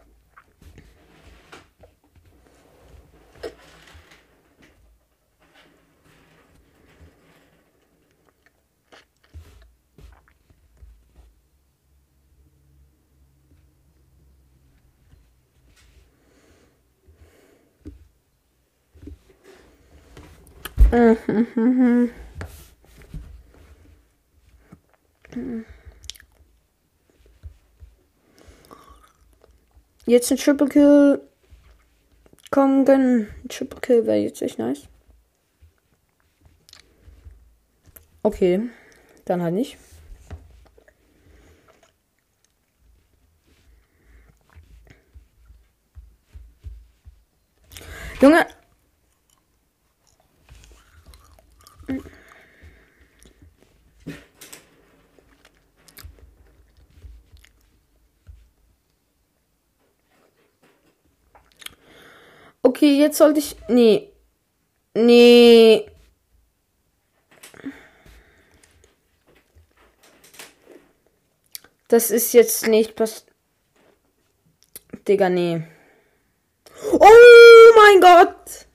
Jetzt 30.06 30.30
ein 30.30 30.38
Triple 30.38 30.68
Kill. 30.68 31.20
Komm, 32.50 32.84
gönn. 32.84 33.28
Triple 33.48 33.80
Kill 33.80 34.06
wäre 34.06 34.18
jetzt 34.18 34.40
echt 34.40 34.58
nice. 34.58 34.88
Okay, 38.22 38.70
dann 39.24 39.42
halt 39.42 39.54
nicht. 39.54 39.76
Junge. 48.20 48.46
Okay, 62.64 62.91
jetzt 63.02 63.18
sollte 63.18 63.40
ich. 63.40 63.56
Nee. 63.68 64.12
Nee. 64.94 65.86
Das 71.88 72.10
ist 72.10 72.32
jetzt 72.32 72.66
nicht 72.68 72.96
pass. 72.96 73.26
Digga, 75.06 75.28
nee. 75.28 75.62
Oh 76.92 77.72
mein 77.76 78.00
Gott! 78.00 78.66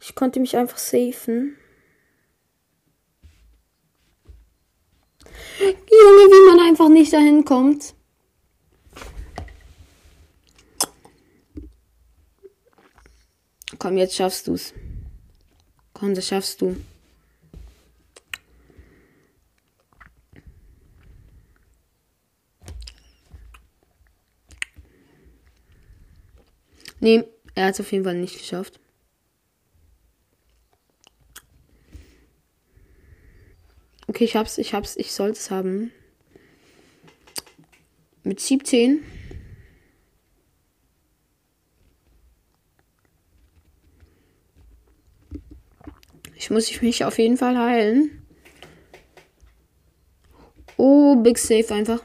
Ich 0.00 0.14
konnte 0.14 0.40
mich 0.40 0.56
einfach 0.56 0.78
safen. 0.78 1.56
Junge, 5.58 5.74
wie 5.88 6.56
man 6.56 6.66
einfach 6.66 6.88
nicht 6.88 7.12
dahin 7.12 7.44
kommt. 7.44 7.95
Komm, 13.86 13.98
jetzt 13.98 14.16
schaffst 14.16 14.48
du's. 14.48 14.74
Komm, 15.92 16.12
das 16.16 16.26
schaffst 16.26 16.60
du. 16.60 16.74
Nee, 26.98 27.22
er 27.54 27.66
hat 27.66 27.74
es 27.74 27.80
auf 27.80 27.92
jeden 27.92 28.02
Fall 28.02 28.16
nicht 28.16 28.36
geschafft. 28.36 28.80
Okay, 34.08 34.24
ich 34.24 34.34
hab's, 34.34 34.58
ich 34.58 34.74
hab's, 34.74 34.96
ich 34.96 35.12
sollte 35.12 35.38
es 35.38 35.52
haben. 35.52 35.92
Mit 38.24 38.40
17. 38.40 39.04
Ich 46.46 46.50
muss 46.50 46.80
mich 46.80 47.04
auf 47.04 47.18
jeden 47.18 47.36
Fall 47.36 47.58
heilen. 47.58 48.24
Oh, 50.76 51.16
Big 51.16 51.38
Safe 51.38 51.74
einfach. 51.74 51.98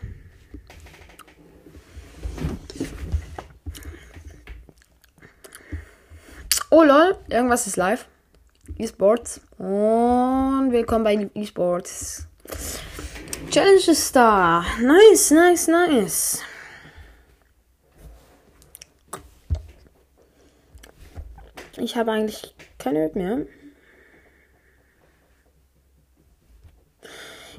Oh 6.72 6.82
lol, 6.82 7.20
irgendwas 7.30 7.68
ist 7.68 7.76
live. 7.78 8.08
E-Sports. 8.80 9.42
Und 9.60 10.72
willkommen 10.72 11.04
bei 11.04 11.30
E-Sports. 11.36 12.26
Challenge 13.52 13.80
da. 14.16 14.66
Nice, 14.82 15.30
nice, 15.30 15.68
nice. 15.68 16.40
Ich 21.78 21.96
habe 21.96 22.12
eigentlich 22.14 22.56
keine 22.80 23.06
Hüt 23.06 23.16
mehr. 23.16 23.46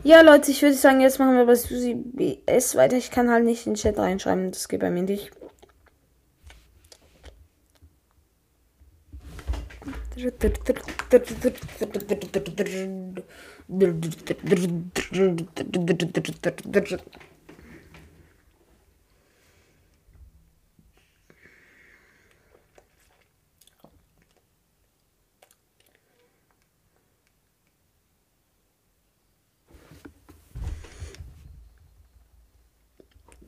Ja, 0.05 0.21
Leute, 0.21 0.51
ich 0.51 0.61
würde 0.63 0.75
sagen, 0.75 1.01
jetzt 1.01 1.21
machen 1.21 1.37
wir 1.37 1.47
bei 1.47 1.55
Susi 1.55 1.95
BS 1.95 2.75
weiter. 2.75 2.97
Ich 2.97 3.13
kann 3.13 3.31
halt 3.31 3.45
nicht 3.45 3.67
in 3.67 3.75
den 3.75 3.79
Chat 3.79 3.99
reinschreiben. 3.99 4.51
Das 4.51 4.69
geht 4.69 4.81
bei 4.81 4.91
mir 4.91 5.05
nicht. 5.05 5.31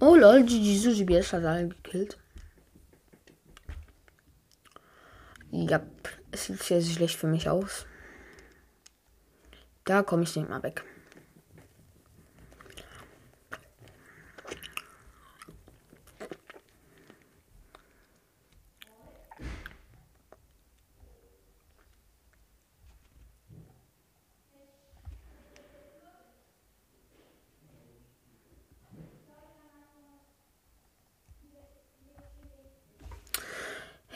Oh 0.06 0.16
lol, 0.16 0.42
GG 0.44 0.76
Sushi 0.76 1.04
BS 1.04 1.32
hat 1.32 1.44
alle 1.44 1.68
gekillt. 1.68 2.18
Ja, 5.50 5.80
es 6.30 6.44
sieht 6.44 6.62
sehr 6.62 6.82
schlecht 6.82 7.16
für 7.16 7.26
mich 7.26 7.48
aus. 7.48 7.86
Da 9.86 10.02
komme 10.02 10.24
ich 10.24 10.36
nicht 10.36 10.50
mal 10.50 10.62
weg. 10.62 10.84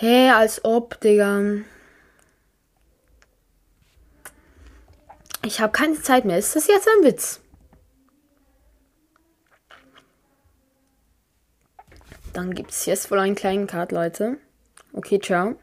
Hä, 0.00 0.06
hey, 0.06 0.30
als 0.30 0.64
ob, 0.64 1.00
Digga. 1.00 1.42
Ich 5.44 5.60
habe 5.60 5.72
keine 5.72 6.00
Zeit 6.00 6.24
mehr. 6.24 6.38
Ist 6.38 6.54
das 6.54 6.68
jetzt 6.68 6.86
ein 6.86 7.04
Witz? 7.04 7.40
Dann 12.32 12.54
gibt 12.54 12.70
es 12.70 12.86
jetzt 12.86 13.10
wohl 13.10 13.18
einen 13.18 13.34
kleinen 13.34 13.66
Cut, 13.66 13.90
Leute. 13.90 14.38
Okay, 14.92 15.18
ciao. 15.18 15.56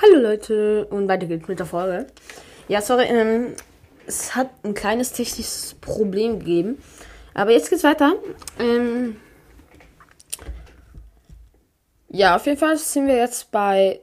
Hallo 0.00 0.18
Leute 0.18 0.86
und 0.86 1.06
weiter 1.06 1.26
geht's 1.26 1.46
mit 1.46 1.58
der 1.58 1.66
Folge. 1.66 2.06
Ja, 2.68 2.80
sorry, 2.80 3.04
ähm, 3.04 3.54
es 4.06 4.34
hat 4.34 4.48
ein 4.62 4.72
kleines 4.72 5.12
technisches 5.12 5.74
Problem 5.82 6.38
gegeben. 6.38 6.82
Aber 7.34 7.50
jetzt 7.50 7.68
geht's 7.68 7.84
weiter. 7.84 8.14
Ähm, 8.58 9.20
ja, 12.08 12.36
auf 12.36 12.46
jeden 12.46 12.58
Fall 12.58 12.76
sind 12.76 13.06
wir 13.06 13.16
jetzt 13.16 13.50
bei 13.50 14.00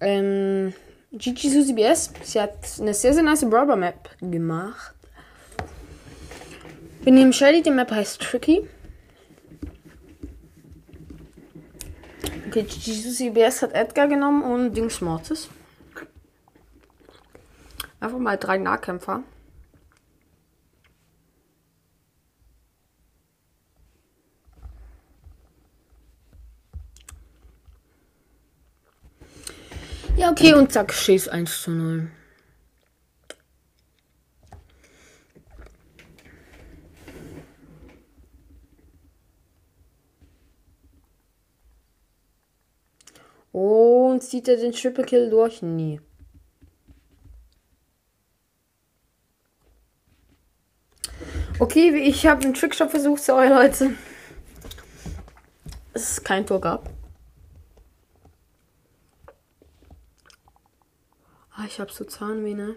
ähm, 0.00 0.72
Gigi 1.12 1.50
Susi 1.50 1.72
BS. 1.72 2.12
Sie 2.22 2.40
hat 2.40 2.56
eine 2.78 2.94
sehr, 2.94 3.14
sehr 3.14 3.22
nice 3.22 3.48
Brawler 3.48 3.76
Map 3.76 4.10
gemacht. 4.20 4.94
Wir 7.02 7.12
nehmen 7.12 7.32
Shelly, 7.32 7.62
die 7.62 7.70
Map 7.70 7.90
heißt 7.90 8.20
Tricky. 8.20 8.68
Okay, 12.48 12.62
Gigi 12.62 12.94
Susi 12.94 13.30
BS 13.30 13.62
hat 13.62 13.72
Edgar 13.72 14.08
genommen 14.08 14.42
und 14.42 14.74
Dings 14.74 15.00
Mortis. 15.00 15.48
Einfach 18.00 18.18
mal 18.18 18.36
drei 18.36 18.58
Nahkämpfer. 18.58 19.22
Ja, 30.20 30.30
okay, 30.30 30.52
und 30.52 30.70
zack, 30.70 30.92
schieß 30.92 31.28
1 31.28 31.62
zu 31.62 31.70
0. 31.70 32.10
Und 43.52 44.22
zieht 44.22 44.46
er 44.48 44.58
den 44.58 44.72
Triple 44.72 45.04
Kill 45.04 45.30
durch? 45.30 45.62
Nie. 45.62 46.02
Okay, 51.58 51.96
ich 51.96 52.26
habe 52.26 52.42
einen 52.42 52.52
Trickshot 52.52 52.90
versucht, 52.90 53.22
sorry 53.22 53.48
Leute. 53.48 53.94
Es 55.94 56.10
ist 56.10 56.24
kein 56.26 56.44
Tor 56.44 56.60
gab. 56.60 56.99
Ich 61.70 61.78
habe 61.78 61.92
so 61.92 62.04
Zahnweh, 62.04 62.54
ne? 62.54 62.76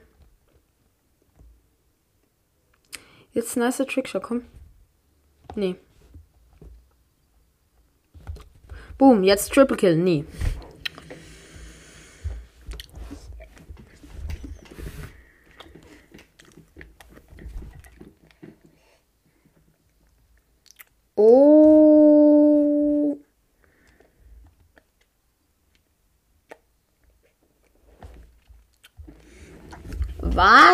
Jetzt 3.32 3.58
nice 3.58 3.78
Trickshot, 3.78 4.22
komm. 4.22 4.46
Nee. 5.56 5.76
Boom, 9.00 9.24
jetzt 9.24 9.52
Triple 9.52 9.78
Kill, 9.78 9.98
nee. 9.98 10.26
Oh. 21.16 21.64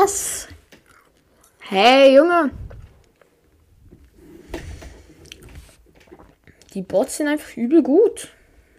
Was? 0.09 0.47
Hey, 1.59 2.15
Junge. 2.15 2.49
Die 6.73 6.81
Bots 6.81 7.17
sind 7.17 7.27
einfach 7.27 7.55
übel 7.55 7.83
gut. 7.83 8.33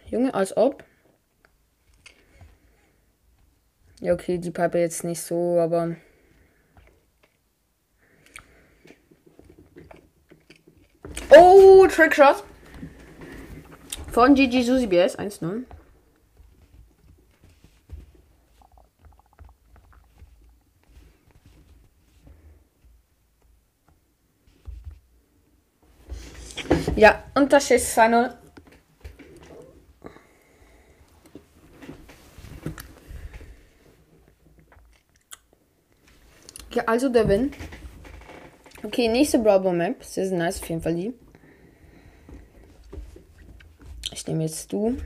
Junge, 0.07 0.35
als 0.35 0.57
ob. 0.57 0.83
Ja, 4.01 4.12
okay, 4.12 4.39
die 4.39 4.51
Piper 4.51 4.81
jetzt 4.81 5.05
nicht 5.05 5.22
so, 5.22 5.61
aber. 5.61 5.95
Oh, 11.31 11.87
Trickshot. 11.87 12.43
Von 14.11 14.35
GG 14.35 14.62
Susi 14.62 14.89
BS 14.89 15.16
1-0. 15.16 15.62
Ja, 27.01 27.24
und 27.34 27.51
das 27.51 27.70
ist 27.70 27.96
2-0. 27.96 28.30
Ja, 36.74 36.84
also 36.84 37.09
der 37.09 37.26
Win. 37.26 37.53
Okay, 38.82 39.09
nächste 39.09 39.38
Bravo 39.38 39.72
Map. 39.72 40.05
Sehr, 40.05 40.28
sehr 40.28 40.36
nice, 40.36 40.61
auf 40.61 40.68
jeden 40.68 40.82
Fall 40.82 40.94
die. 40.94 41.14
Ich 44.12 44.26
nehme 44.26 44.42
jetzt 44.42 44.70
du. 44.70 44.98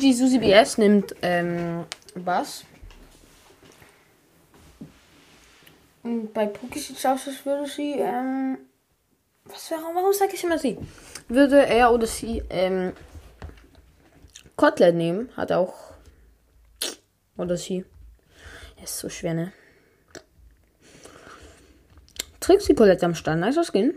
Gigi 0.00 0.14
Susi 0.14 0.38
BS 0.38 0.78
nimmt 0.78 1.14
ähm, 1.20 1.84
Bass. 2.14 2.64
Und 6.02 6.32
bei 6.32 6.46
Puki 6.46 6.78
sieht 6.78 6.96
es 6.96 7.04
aus, 7.04 7.28
als 7.28 7.44
würde 7.44 7.66
sie, 7.68 7.92
ähm, 7.98 8.56
was 9.44 9.70
wäre, 9.70 9.82
warum 9.82 10.14
sage 10.14 10.32
ich 10.34 10.42
immer 10.42 10.58
sie? 10.58 10.78
Würde 11.28 11.66
er 11.66 11.92
oder 11.92 12.06
sie, 12.06 12.42
ähm, 12.48 12.94
Kotlet 14.56 14.94
nehmen, 14.94 15.36
hat 15.36 15.52
auch, 15.52 15.74
oder 17.36 17.58
sie. 17.58 17.84
Ist 18.82 18.98
so 18.98 19.10
schwer, 19.10 19.34
ne? 19.34 19.52
Trixie 22.40 22.74
Colette 22.74 23.04
am 23.04 23.14
Stand, 23.14 23.42
nice 23.42 23.66
Skin. 23.66 23.92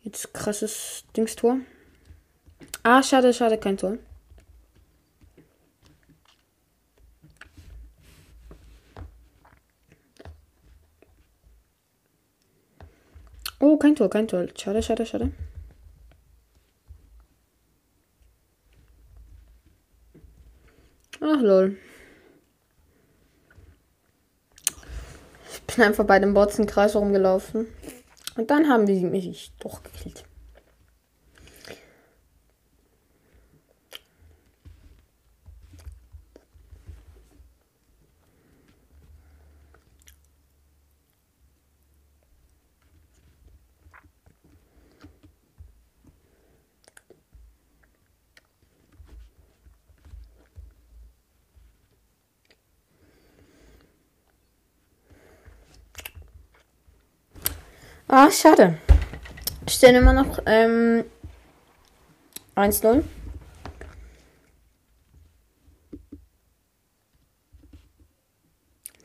Jetzt 0.00 0.32
krasses 0.32 1.04
Dingstor. 1.14 1.58
Ah, 2.82 3.02
schade, 3.02 3.32
schade, 3.34 3.58
kein 3.58 3.76
Tor. 3.76 3.98
Oh, 13.60 13.76
kein 13.76 13.96
Tor, 13.96 14.08
kein 14.08 14.28
Tor. 14.28 14.46
Schade, 14.56 14.82
schade, 14.82 15.04
schade. 15.04 15.32
Ach, 21.20 21.40
lol. 21.40 21.76
Ich 25.52 25.62
bin 25.62 25.84
einfach 25.84 26.04
bei 26.04 26.18
dem 26.20 26.34
Bots 26.34 26.58
im 26.58 26.66
Kreis 26.66 26.94
rumgelaufen. 26.94 27.66
Und 28.36 28.50
dann 28.50 28.68
haben 28.68 28.86
die 28.86 29.00
mich 29.04 29.52
doch 29.58 29.82
gekillt. 29.82 30.27
Ah, 58.10 58.30
schade. 58.30 58.78
Stehen 59.68 59.96
immer 59.96 60.14
noch 60.14 60.38
ähm, 60.46 61.04
1-0. 62.56 63.04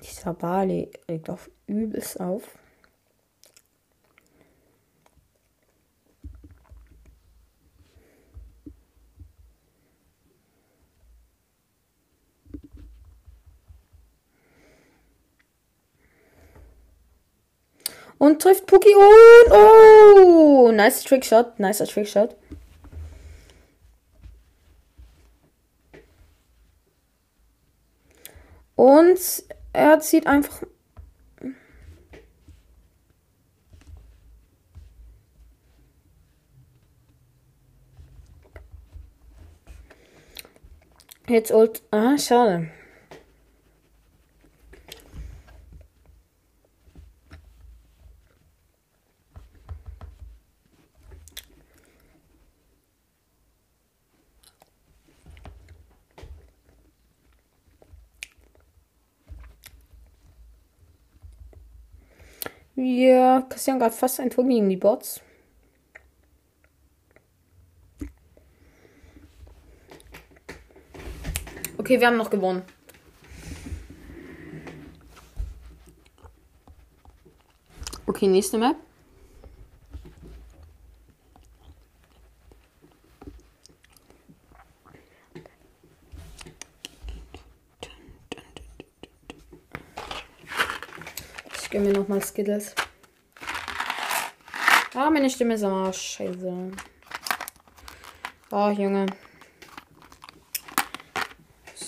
Dieser 0.02 0.34
Bali 0.34 0.90
regt 1.10 1.30
auf 1.30 1.52
übelst 1.68 2.18
auf. 2.22 2.44
Und 18.24 18.42
trifft 18.54 18.68
Puki 18.68 18.94
und 18.96 19.52
oh, 19.52 20.72
nice 20.72 21.04
Trickshot, 21.04 21.60
nicer 21.60 21.86
Trickshot. 21.86 22.36
Und 28.76 29.20
er 29.72 30.00
zieht 30.00 30.28
einfach 30.28 30.64
Jetzt 41.26 41.54
old. 41.54 41.82
Ah, 41.90 42.18
schade. 42.18 42.70
Wir 62.76 63.46
kassieren 63.50 63.80
gerade 63.80 63.94
fast 63.94 64.20
ein 64.20 64.32
Tor 64.32 64.46
gegen 64.46 64.68
die 64.68 64.78
Bots. 64.78 65.22
Okay, 71.78 72.00
wir 72.00 72.08
haben 72.08 72.18
noch 72.18 72.30
gewonnen. 72.30 72.64
Okay, 78.06 78.28
nächste 78.28 78.58
Map. 78.58 78.78
Ich 91.62 91.70
gebe 91.70 91.86
mir 91.86 91.94
nochmal 92.14 92.28
Skittles. 92.28 92.76
Ah, 94.94 95.10
meine 95.10 95.30
Stimme 95.30 95.56
ist 95.56 95.64
am 95.64 95.74
Arsch. 95.74 96.18
Scheiße. 96.18 96.72
Oh, 98.52 98.70
Junge 98.70 99.06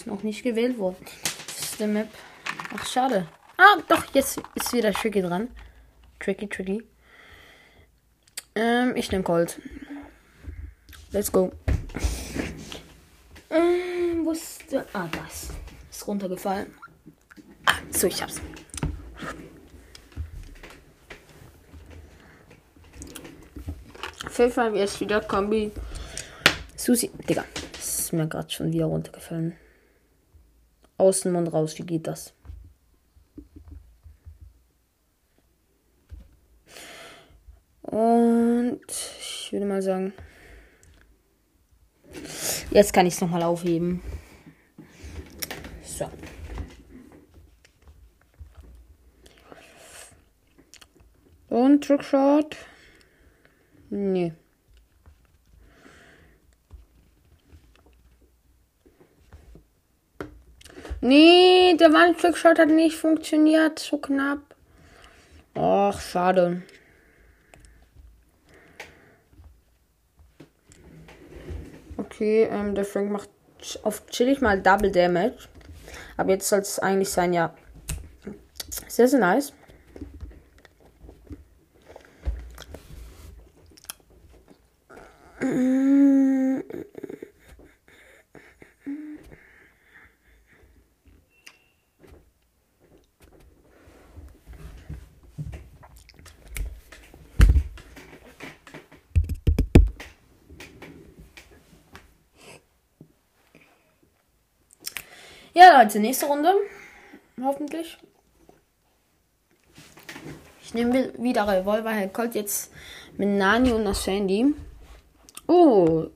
noch 0.05 0.23
nicht 0.23 0.43
gewählt 0.43 0.77
worden. 0.77 0.97
Das 1.47 1.59
ist 1.59 1.79
der 1.79 1.87
Map. 1.87 2.07
Ach, 2.75 2.85
schade. 2.85 3.27
Ah, 3.57 3.81
doch, 3.87 4.05
jetzt 4.13 4.41
ist 4.55 4.73
wieder 4.73 4.93
Tricky 4.93 5.21
dran. 5.21 5.49
Tricky, 6.19 6.47
tricky. 6.47 6.83
Ähm, 8.55 8.95
ich 8.95 9.11
nehme 9.11 9.23
Colt. 9.23 9.59
Let's 11.11 11.31
go. 11.31 11.51
Ähm, 13.49 14.25
wo 14.25 14.31
ist 14.31 14.71
der? 14.71 14.85
Ah, 14.93 15.07
das. 15.11 15.49
Ist 15.89 16.07
runtergefallen. 16.07 16.73
Ah, 17.65 17.73
so, 17.89 18.07
ich 18.07 18.21
hab's. 18.21 18.41
Pfeffer, 24.35 24.73
jetzt 24.75 24.99
wieder 24.99 25.21
Kombi. 25.21 25.71
Susi, 26.75 27.09
Digga. 27.29 27.45
Das 27.71 27.99
ist 27.99 28.11
mir 28.11 28.27
gerade 28.27 28.49
schon 28.49 28.73
wieder 28.73 28.87
runtergefallen. 28.87 29.55
Außenmund 30.97 31.53
raus. 31.53 31.77
Wie 31.77 31.83
geht 31.83 32.05
das? 32.05 32.33
Und 37.83 38.81
ich 38.89 39.53
würde 39.53 39.65
mal 39.65 39.81
sagen, 39.81 40.11
jetzt 42.71 42.91
kann 42.91 43.05
ich 43.05 43.13
es 43.13 43.21
nochmal 43.21 43.43
aufheben. 43.43 44.01
So. 45.81 46.09
Und 51.47 51.85
Trickshot. 51.85 52.57
Nee. 53.95 54.33
Nee, 60.99 61.77
der 61.79 61.93
Wandtrickshot 61.93 62.59
hat 62.59 62.67
nicht 62.67 62.97
funktioniert. 62.97 63.79
So 63.79 63.97
knapp. 63.97 64.39
Ach, 65.53 65.97
schade. 66.01 66.63
Okay, 71.95 72.49
ähm, 72.51 72.75
der 72.75 72.83
Frank 72.83 73.11
macht 73.11 73.29
auf 73.83 74.05
chillig 74.07 74.41
mal 74.41 74.61
Double 74.61 74.91
Damage. 74.91 75.47
Aber 76.17 76.31
jetzt 76.31 76.49
soll 76.49 76.59
es 76.59 76.79
eigentlich 76.79 77.09
sein, 77.09 77.31
ja. 77.31 77.55
Sehr, 78.89 79.07
sehr 79.07 79.19
nice. 79.21 79.53
Ja, 105.57 105.81
Leute, 105.81 105.99
nächste 105.99 106.25
Runde. 106.25 106.53
Hoffentlich. 107.41 107.97
Ich 110.61 110.73
nehme 110.73 111.13
wieder 111.17 111.47
Revolver. 111.47 112.07
Colt 112.07 112.35
jetzt 112.35 112.73
mit 113.17 113.29
Nani 113.29 113.71
und 113.71 113.85
das 113.85 114.03
Sandy. 114.03 114.53
Oh, 115.47 116.07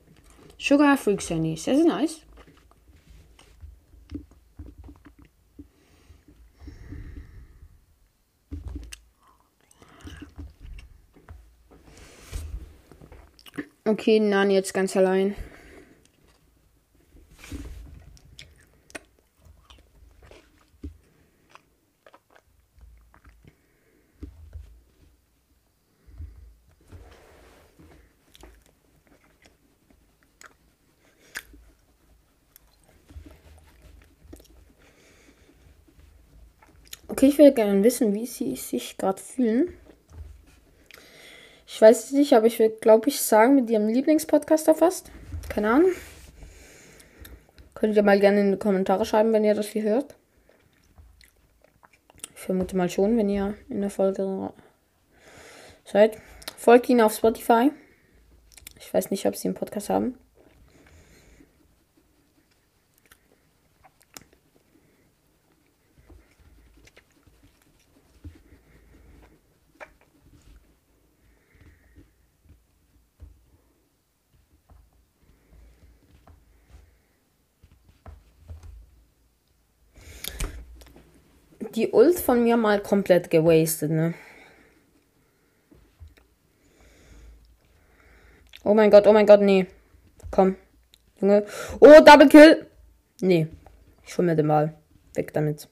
Sugar 0.58 0.96
Freak 0.96 1.22
Sandy. 1.22 1.56
Sehr, 1.56 1.76
sehr 1.76 1.86
nice. 1.86 2.20
Okay, 13.84 14.20
Nani 14.20 14.54
jetzt 14.54 14.72
ganz 14.74 14.96
allein. 14.96 15.34
Okay, 37.20 37.28
ich 37.28 37.36
will 37.36 37.52
gerne 37.52 37.84
wissen, 37.84 38.14
wie 38.14 38.24
sie 38.24 38.56
sich 38.56 38.96
gerade 38.96 39.20
fühlen. 39.20 39.74
Ich 41.66 41.78
weiß 41.78 42.04
es 42.04 42.12
nicht, 42.12 42.32
aber 42.32 42.46
ich 42.46 42.58
will, 42.58 42.70
glaube 42.70 43.10
ich, 43.10 43.20
sagen, 43.20 43.56
mit 43.56 43.68
ihrem 43.68 43.88
Lieblingspodcaster 43.88 44.74
fast. 44.74 45.10
Keine 45.50 45.70
Ahnung. 45.70 45.90
Könnt 47.74 47.94
ihr 47.94 48.02
mal 48.02 48.18
gerne 48.18 48.40
in 48.40 48.52
die 48.52 48.58
Kommentare 48.58 49.04
schreiben, 49.04 49.34
wenn 49.34 49.44
ihr 49.44 49.52
das 49.52 49.66
hier 49.66 49.82
hört. 49.82 50.16
Ich 52.34 52.40
vermute 52.40 52.74
mal 52.74 52.88
schon, 52.88 53.18
wenn 53.18 53.28
ihr 53.28 53.52
in 53.68 53.82
der 53.82 53.90
Folge 53.90 54.54
seid. 55.84 56.16
Folgt 56.56 56.88
ihnen 56.88 57.02
auf 57.02 57.14
Spotify. 57.14 57.70
Ich 58.78 58.94
weiß 58.94 59.10
nicht, 59.10 59.26
ob 59.26 59.36
sie 59.36 59.48
einen 59.48 59.56
Podcast 59.56 59.90
haben. 59.90 60.16
Die 81.80 81.92
Ult 81.92 82.20
von 82.20 82.42
mir 82.42 82.58
mal 82.58 82.82
komplett 82.82 83.30
gewastet, 83.30 83.90
ne? 83.90 84.12
Oh 88.62 88.74
mein 88.74 88.90
Gott, 88.90 89.06
oh 89.06 89.12
mein 89.14 89.26
Gott, 89.26 89.40
nee. 89.40 89.66
Komm. 90.30 90.56
Junge. 91.20 91.46
Oh, 91.80 92.00
Double 92.04 92.28
Kill. 92.28 92.66
Nee. 93.22 93.48
Ich 94.06 94.18
hol 94.18 94.26
mir 94.26 94.36
den 94.36 94.48
Ball. 94.48 94.74
Weg 95.14 95.32
damit. 95.32 95.68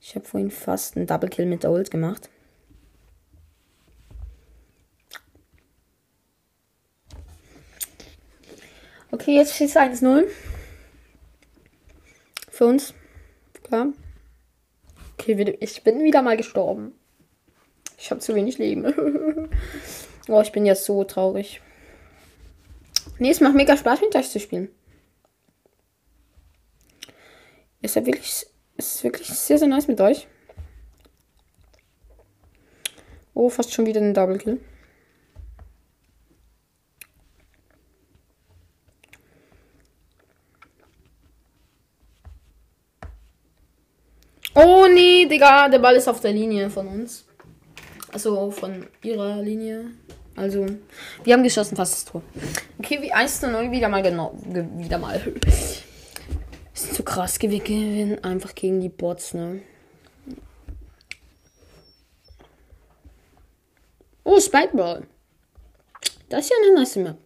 Ich 0.00 0.16
habe 0.16 0.24
vorhin 0.24 0.50
fast 0.50 0.96
einen 0.96 1.06
Double 1.06 1.28
Kill 1.28 1.46
mit 1.46 1.62
der 1.62 1.70
Ult 1.70 1.92
gemacht. 1.92 2.28
Okay, 9.10 9.36
jetzt 9.36 9.54
steht 9.54 9.70
es 9.70 9.76
1-0. 9.76 10.24
Für 12.50 12.66
uns. 12.66 12.92
Klar. 13.62 13.92
Okay, 15.14 15.56
ich 15.60 15.82
bin 15.82 16.02
wieder 16.04 16.22
mal 16.22 16.36
gestorben. 16.36 16.94
Ich 17.96 18.10
habe 18.10 18.20
zu 18.20 18.34
wenig 18.34 18.58
Leben. 18.58 18.84
oh, 20.28 20.40
ich 20.40 20.52
bin 20.52 20.66
jetzt 20.66 20.84
so 20.84 21.04
traurig. 21.04 21.60
Nee, 23.18 23.30
es 23.30 23.40
macht 23.40 23.54
mega 23.54 23.76
Spaß, 23.76 24.00
mit 24.00 24.14
euch 24.14 24.30
zu 24.30 24.38
spielen. 24.38 24.68
Ist 27.80 27.96
ja 27.96 28.04
wirklich, 28.04 28.46
ist 28.76 29.04
wirklich 29.04 29.28
sehr, 29.28 29.58
sehr 29.58 29.68
nice 29.68 29.88
mit 29.88 30.00
euch. 30.00 30.28
Oh, 33.34 33.48
fast 33.48 33.72
schon 33.72 33.86
wieder 33.86 34.00
ein 34.00 34.14
Double 34.14 34.38
Kill. 34.38 34.60
Digga, 45.26 45.68
der 45.68 45.78
Ball 45.78 45.96
ist 45.96 46.08
auf 46.08 46.20
der 46.20 46.32
Linie 46.32 46.70
von 46.70 46.86
uns. 46.86 47.26
Also 48.12 48.50
von 48.50 48.86
ihrer 49.02 49.42
Linie. 49.42 49.92
Also, 50.36 50.66
wir 51.24 51.34
haben 51.34 51.42
geschossen, 51.42 51.76
fast 51.76 51.94
das 51.94 52.04
Tor. 52.04 52.22
Okay, 52.78 53.02
wie 53.02 53.12
1 53.12 53.40
zu 53.40 53.50
0 53.50 53.70
wieder 53.72 53.88
mal 53.88 54.02
genau. 54.02 54.38
Wieder 54.44 54.98
mal. 54.98 55.20
Ist 56.74 56.94
zu 56.94 57.02
krass. 57.02 57.40
Wir 57.40 57.58
gewinnen 57.58 58.22
einfach 58.22 58.54
gegen 58.54 58.80
die 58.80 58.88
Bots, 58.88 59.34
ne? 59.34 59.62
Oh, 64.22 64.38
Spikeball. 64.38 65.06
Das 66.28 66.44
ist 66.44 66.50
ja 66.50 66.56
eine 66.62 66.74
nice 66.80 66.96
Map. 66.96 67.16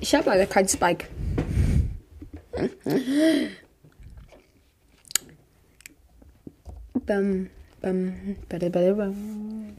Ich 0.00 0.14
habe 0.14 0.30
aber 0.30 0.46
keinen 0.46 0.68
Spike. 0.68 1.08
bam, 7.00 7.50
bam, 7.80 8.36
bam, 8.48 8.70
bam, 8.72 8.96
bam. 8.96 9.76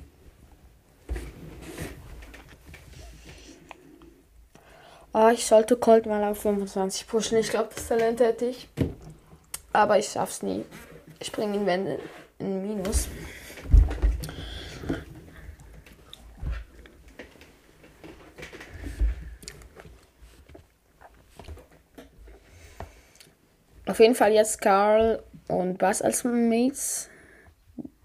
Oh, 5.12 5.30
ich 5.34 5.46
sollte 5.46 5.76
Colt 5.76 6.06
mal 6.06 6.24
auf 6.24 6.42
25 6.42 7.08
pushen. 7.08 7.38
Ich 7.40 7.50
glaube, 7.50 7.70
das 7.74 7.88
Talent 7.88 8.20
hätte 8.20 8.46
ich. 8.46 8.70
Aber 9.74 9.98
ich 9.98 10.08
schaff's 10.08 10.44
nie. 10.44 10.64
Ich 11.20 11.32
bringe 11.32 11.56
ihn 11.56 11.66
Wände 11.66 12.00
in 12.38 12.62
Minus. 12.62 13.08
Auf 23.88 24.00
jeden 24.00 24.14
Fall 24.14 24.32
jetzt 24.32 24.62
Carl 24.62 25.24
und 25.50 25.78
Bass 25.78 26.02
als 26.02 26.24
Mates. 26.24 27.10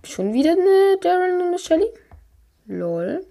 Schon 0.02 0.32
wieder 0.32 0.52
eine 0.52 0.98
Darren 1.00 1.40
und 1.40 1.48
eine 1.48 1.58
Shelly? 1.58 1.86
Lol. 2.66 3.24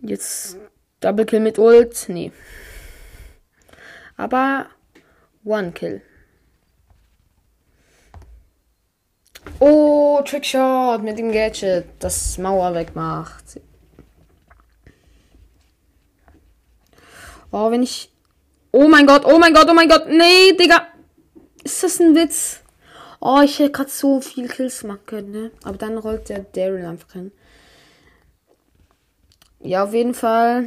Jetzt 0.00 0.56
Double 1.00 1.24
Kill 1.26 1.40
mit 1.40 1.58
Ult. 1.58 2.06
Nee. 2.08 2.32
Aber 4.16 4.66
One 5.44 5.72
Kill. 5.72 6.02
Oh, 9.60 10.20
Trickshot 10.24 11.02
mit 11.02 11.18
dem 11.18 11.32
Gadget, 11.32 11.86
das 11.98 12.38
Mauer 12.38 12.74
wegmacht. 12.74 13.60
Oh, 17.56 17.70
wenn 17.70 17.84
ich. 17.84 18.10
Oh 18.72 18.88
mein 18.88 19.06
Gott, 19.06 19.24
oh 19.24 19.38
mein 19.38 19.54
Gott, 19.54 19.68
oh 19.70 19.74
mein 19.74 19.88
Gott. 19.88 20.08
Nee, 20.08 20.56
Digga. 20.58 20.88
Ist 21.62 21.84
das 21.84 22.00
ein 22.00 22.16
Witz? 22.16 22.60
Oh, 23.20 23.42
ich 23.44 23.60
hätte 23.60 23.70
gerade 23.70 23.90
so 23.90 24.20
viel 24.20 24.48
Kills 24.48 24.82
machen 24.82 25.06
können, 25.06 25.30
ne? 25.30 25.50
Aber 25.62 25.78
dann 25.78 25.96
rollt 25.96 26.28
der 26.28 26.40
Daryl 26.40 26.84
einfach 26.84 27.12
hin. 27.12 27.30
Ja, 29.60 29.84
auf 29.84 29.94
jeden 29.94 30.14
Fall. 30.14 30.66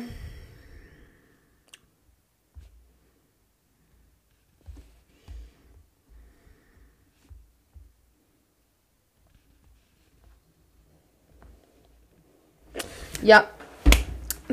Ja. 13.21 13.49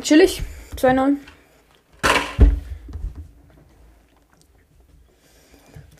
Chillig. 0.02 0.42
2-0. 0.76 1.18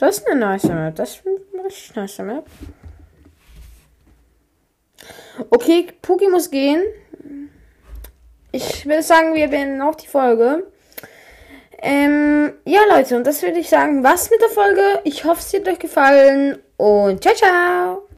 Das 0.05 0.19
ist 0.19 0.27
eine 0.27 0.41
nice 0.41 0.65
Map. 0.65 0.95
Das 0.97 1.17
ist 1.17 1.23
eine 1.27 1.65
richtig 1.65 1.97
nice 1.97 2.19
Map. 2.19 2.47
Okay, 5.51 5.89
Puki 6.03 6.29
muss 6.29 6.51
gehen 6.51 6.83
ich 8.55 8.87
würde 8.87 9.03
sagen, 9.03 9.35
wir 9.35 9.49
beenden 9.49 9.83
auch 9.83 9.97
die 9.97 10.07
Folge. 10.07 10.65
Ähm, 11.83 12.53
ja, 12.65 12.81
Leute, 12.89 13.17
und 13.17 13.27
das 13.27 13.43
würde 13.43 13.59
ich 13.59 13.69
sagen, 13.69 14.05
was 14.05 14.31
mit 14.31 14.41
der 14.41 14.49
Folge. 14.49 15.01
Ich 15.03 15.25
hoffe, 15.25 15.41
es 15.41 15.53
hat 15.53 15.69
euch 15.69 15.81
gefallen 15.81 16.59
und 16.77 17.21
ciao, 17.21 17.35
ciao. 17.35 18.09